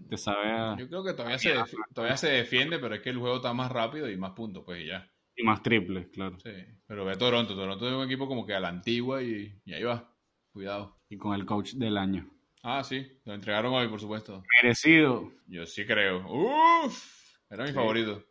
[0.09, 1.53] Te sabe a- Yo creo que todavía se,
[1.93, 4.83] todavía se defiende, pero es que el juego está más rápido y más puntos, pues
[4.83, 5.11] y ya.
[5.37, 6.39] y más triples, claro.
[6.39, 6.53] Sí.
[6.87, 7.55] Pero ve Toronto.
[7.57, 10.09] Toronto es un equipo como que a la antigua y, y ahí va.
[10.53, 10.97] Cuidado.
[11.09, 12.25] Y con el coach del año.
[12.63, 13.07] Ah, sí.
[13.25, 14.43] Lo entregaron hoy, por supuesto.
[14.63, 16.25] Merecido Yo sí creo.
[16.31, 17.20] Uf.
[17.51, 17.75] Era mi Sí.
[17.75, 18.25] favorito.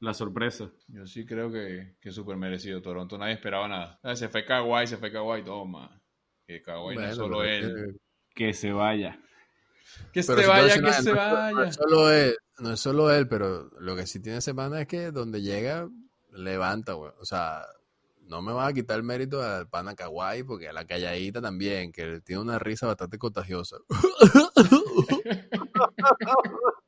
[0.00, 0.68] la sorpresa.
[0.88, 2.82] Yo sí creo que, que es súper merecido.
[2.82, 4.00] Toronto nadie esperaba nada.
[4.02, 5.44] Ah, Se fue Kawhi, se fue Kawhi.
[5.44, 6.02] Toma.
[6.44, 8.00] Que Kawhi no bueno, es solo él.
[8.34, 9.16] que- Que se vaya.
[10.12, 11.68] Que pero se vaya, que se no es- No vaya.
[11.68, 15.12] es, solo él, no es solo él, pero lo que sí tiene semana es que
[15.12, 15.88] donde llega,
[16.32, 17.12] levanta, güey.
[17.20, 17.64] O sea,
[18.22, 21.92] no me vas a quitar el mérito al pana Kawhi, porque a la calladita también,
[21.92, 23.76] que tiene una risa bastante contagiosa.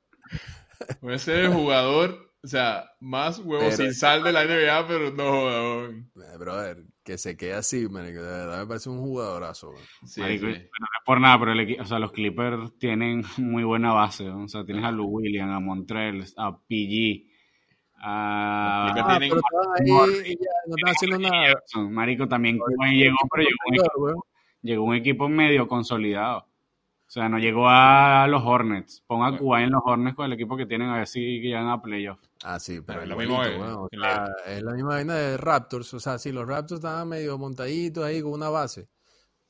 [1.00, 5.10] Puede ser el jugador, o sea, más huevo Pero- sin sal de la NBA, pero
[5.12, 5.84] no.
[5.86, 9.82] Eh, Brother, que se quede así, marico, de verdad me parece un jugadorazo, güey.
[10.06, 10.52] Sí, Marico, sí.
[10.52, 14.24] pero no es por nada, pero el o sea, los Clippers tienen muy buena base.
[14.24, 14.44] ¿no?
[14.44, 17.26] O sea, tienes a Lou Williams, a Montrell, a PG,
[18.06, 21.62] a Los Clippers Ah, tienen- pero estaban ahí y ya no están haciendo nada.
[21.90, 24.26] Marico también llegó, pero llegó un, equipo,
[24.62, 26.46] llegó un equipo medio consolidado.
[27.14, 29.04] O sea, no llegó a los Hornets.
[29.06, 29.44] Ponga a Bueno.
[29.44, 32.28] Kuwait en los Hornets con el equipo que tienen a ver si llegan a playoffs.
[32.42, 33.38] Ah, sí, pero Pero es lo mismo
[33.84, 35.94] o sea, es la misma vaina de Raptors.
[35.94, 38.88] O sea, sí, los Raptors estaban medio montaditos ahí con una base.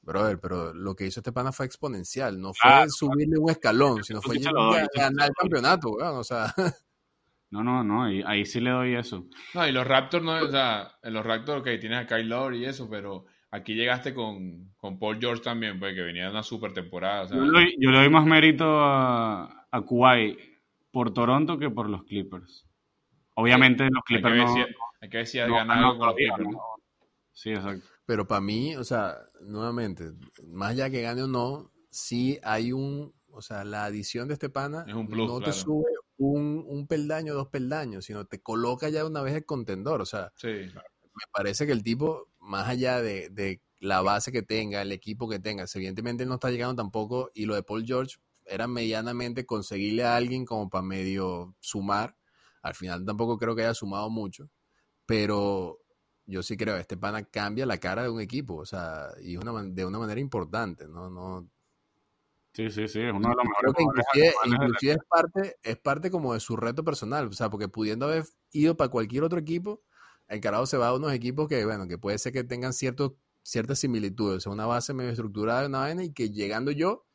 [0.02, 2.38] Brother, pero lo que hizo este pana fue exponencial.
[2.38, 4.36] No fue subirle un escalón, sino fue
[4.94, 6.18] ganar el campeonato, weón.
[6.18, 6.54] O sea,
[7.50, 8.02] No, no, no.
[8.26, 9.24] ahí sí le doy eso.
[9.54, 12.58] No, y los Raptors, no, o sea, en los Raptors, ok, tienes a Kyle Lowry
[12.58, 13.24] y eso, pero
[13.54, 17.22] aquí llegaste con, con Paul George también, pues, que venía de una super temporada.
[17.22, 20.38] O sea, Yo le doy, yo le doy más mérito a, a Kuwait
[20.90, 22.66] por Toronto que por los Clippers.
[23.34, 24.60] Obviamente los hay que Clippers ver no, si,
[25.00, 26.48] hay que ver si no ganado con los Clippers.
[26.50, 26.60] ¿no?
[27.32, 27.86] Sí, exacto.
[28.06, 30.12] pero para mí, o sea, nuevamente,
[30.46, 34.48] más allá que gane o no, sí hay un, o sea, la adición de este
[34.48, 35.44] pana Es un plus, no claro.
[35.44, 40.00] te sube un, un peldaño, dos peldaños, sino te coloca ya una vez el contendor.
[40.00, 40.48] O sea, Sí,
[41.14, 45.28] me parece que el tipo, más allá de, de la base que tenga, el equipo
[45.28, 49.46] que tenga, evidentemente él no está llegando tampoco, y lo de Paul George era medianamente
[49.46, 52.16] conseguirle a alguien como para medio sumar.
[52.62, 54.48] Al final tampoco creo que haya sumado mucho,
[55.06, 55.80] pero
[56.26, 59.36] yo sí creo que este pana cambia la cara de un equipo, o sea, y
[59.36, 61.10] una, de una manera importante, ¿no?
[61.10, 61.48] no
[62.54, 66.34] Sí, sí, sí, es uno de los mejores inclusive, inclusive es parte, es parte como
[66.34, 69.82] de su reto personal, o sea, porque pudiendo haber ido para cualquier otro equipo,
[70.34, 73.16] el carajo se va a unos equipos que, bueno, que puede ser que tengan cierto,
[73.42, 77.06] ciertas similitudes, o sea, una base medio estructurada de una vaina y que llegando yo,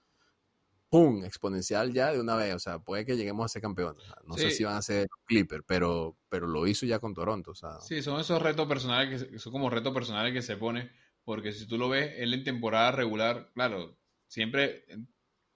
[0.90, 1.24] ¡pum!
[1.24, 4.52] exponencial ya de una vez, o sea, puede que lleguemos a ser campeones, no sé
[4.52, 8.02] si van a ser Clipper, pero, pero lo hizo ya con Toronto, o sea, Sí,
[8.02, 10.92] son esos retos personales que, son como retos personales que se pone,
[11.24, 13.98] porque si tú lo ves, él en temporada regular, claro,
[14.28, 14.86] siempre,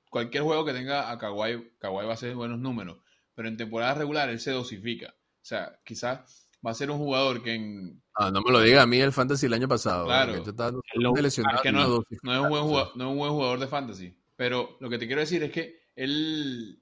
[0.09, 2.97] cualquier juego que tenga a Kawhi, Kawhi va a hacer buenos números,
[3.34, 5.16] pero en temporada regular él se dosifica.
[5.18, 8.01] O sea, quizás va a ser un jugador que en...
[8.16, 10.34] ah, no me lo diga a mí el fantasy el año pasado, Claro.
[10.34, 13.03] que yo estaba Lo- lesionado, que no, no no dosificaba, es un buen jugador, no
[13.05, 16.80] es un buen jugador de fantasy, pero lo que te quiero decir es que él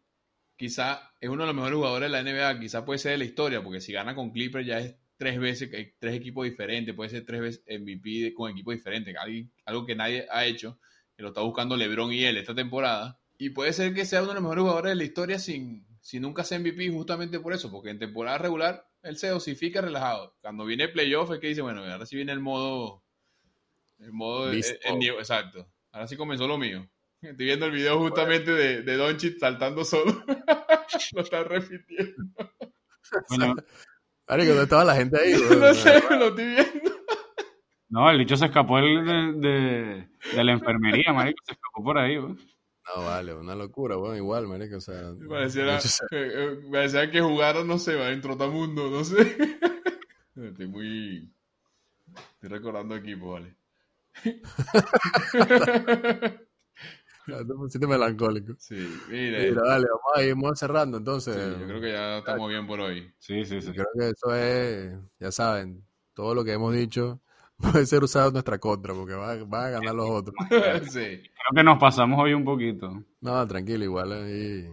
[0.55, 3.25] quizá es uno de los mejores jugadores de la NBA, quizá puede ser de la
[3.25, 6.95] historia, porque si gana con Clippers ya es tres veces, que hay tres equipos diferentes,
[6.95, 10.79] puede ser tres veces MVP con equipos diferentes, algo, algo que nadie ha hecho,
[11.15, 14.29] que lo está buscando LeBron y él esta temporada, y puede ser que sea uno
[14.29, 17.71] de los mejores jugadores de la historia sin, sin nunca ser MVP justamente por eso,
[17.71, 20.35] porque en temporada regular él se dosifica relajado.
[20.41, 23.03] Cuando viene playoff es que dice, bueno, ahora sí viene el modo...
[23.99, 24.49] El modo...
[24.49, 24.75] el- Listo.
[24.83, 25.71] el nivel- exacto.
[25.91, 26.89] Ahora sí comenzó lo mío.
[27.21, 30.23] Estoy viendo el video justamente de, de Doncic saltando solo.
[31.13, 32.15] lo está repitiendo.
[34.27, 35.33] Marico, ¿dónde estaba la gente ahí?
[35.59, 36.91] no sé, lo estoy viendo.
[37.89, 41.97] no, el bicho se escapó el de, de, de la enfermería, marico, se escapó por
[41.97, 42.35] ahí, güey.
[42.87, 45.13] No, vale, una locura, bueno, igual, marico, o sea...
[45.29, 49.15] Pareciera, mucho se- eh, que jugaron, no sé, va en Trotamundo, no sé.
[50.35, 51.31] Estoy muy...
[52.33, 53.55] Estoy recordando equipo, vale.
[57.25, 58.55] te pusiste melancólico.
[58.57, 58.75] Sí,
[59.09, 59.51] mire.
[59.51, 61.35] Mira, dale, vamos a ir vamos cerrando, entonces.
[61.35, 63.13] Sí, yo creo que ya estamos bien por hoy.
[63.19, 63.67] Sí, sí, sí.
[63.67, 67.21] Yo creo que eso es, ya saben, todo lo que hemos dicho
[67.61, 70.35] puede ser usado en nuestra contra, porque van va a ganar los otros.
[70.91, 70.99] sí.
[70.99, 73.03] Creo que nos pasamos hoy un poquito.
[73.21, 74.69] No, tranquilo, igual ahí...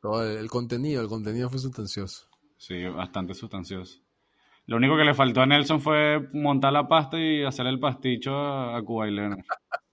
[0.00, 2.28] Todo el, el contenido, el contenido fue sustancioso.
[2.56, 4.00] Sí, bastante sustancioso.
[4.66, 8.34] Lo único que le faltó a Nelson fue montar la pasta y hacerle el pasticho
[8.34, 9.40] a, a Kuwait Leonard.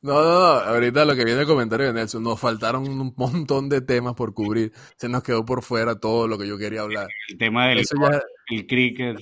[0.00, 3.68] No, no, no, ahorita lo que viene el comentario de Nelson, nos faltaron un montón
[3.68, 7.08] de temas por cubrir, se nos quedó por fuera todo lo que yo quería hablar.
[7.28, 9.18] El tema del ya, el cricket,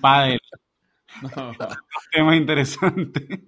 [0.00, 0.40] pádel,
[1.36, 1.52] No.
[2.12, 3.40] temas interesantes.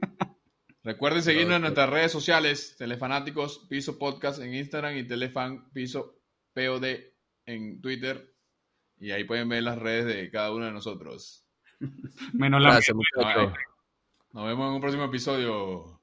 [0.82, 6.20] Recuerden seguirnos en nuestras redes sociales, Telefanáticos Piso Podcast en Instagram y Telefan Piso
[6.54, 6.84] POD
[7.46, 8.34] en Twitter.
[8.98, 11.46] Y ahí pueden ver las redes de cada uno de nosotros.
[12.32, 12.96] Menos la gracias.
[14.32, 15.98] Nos vemos en un próximo episodio.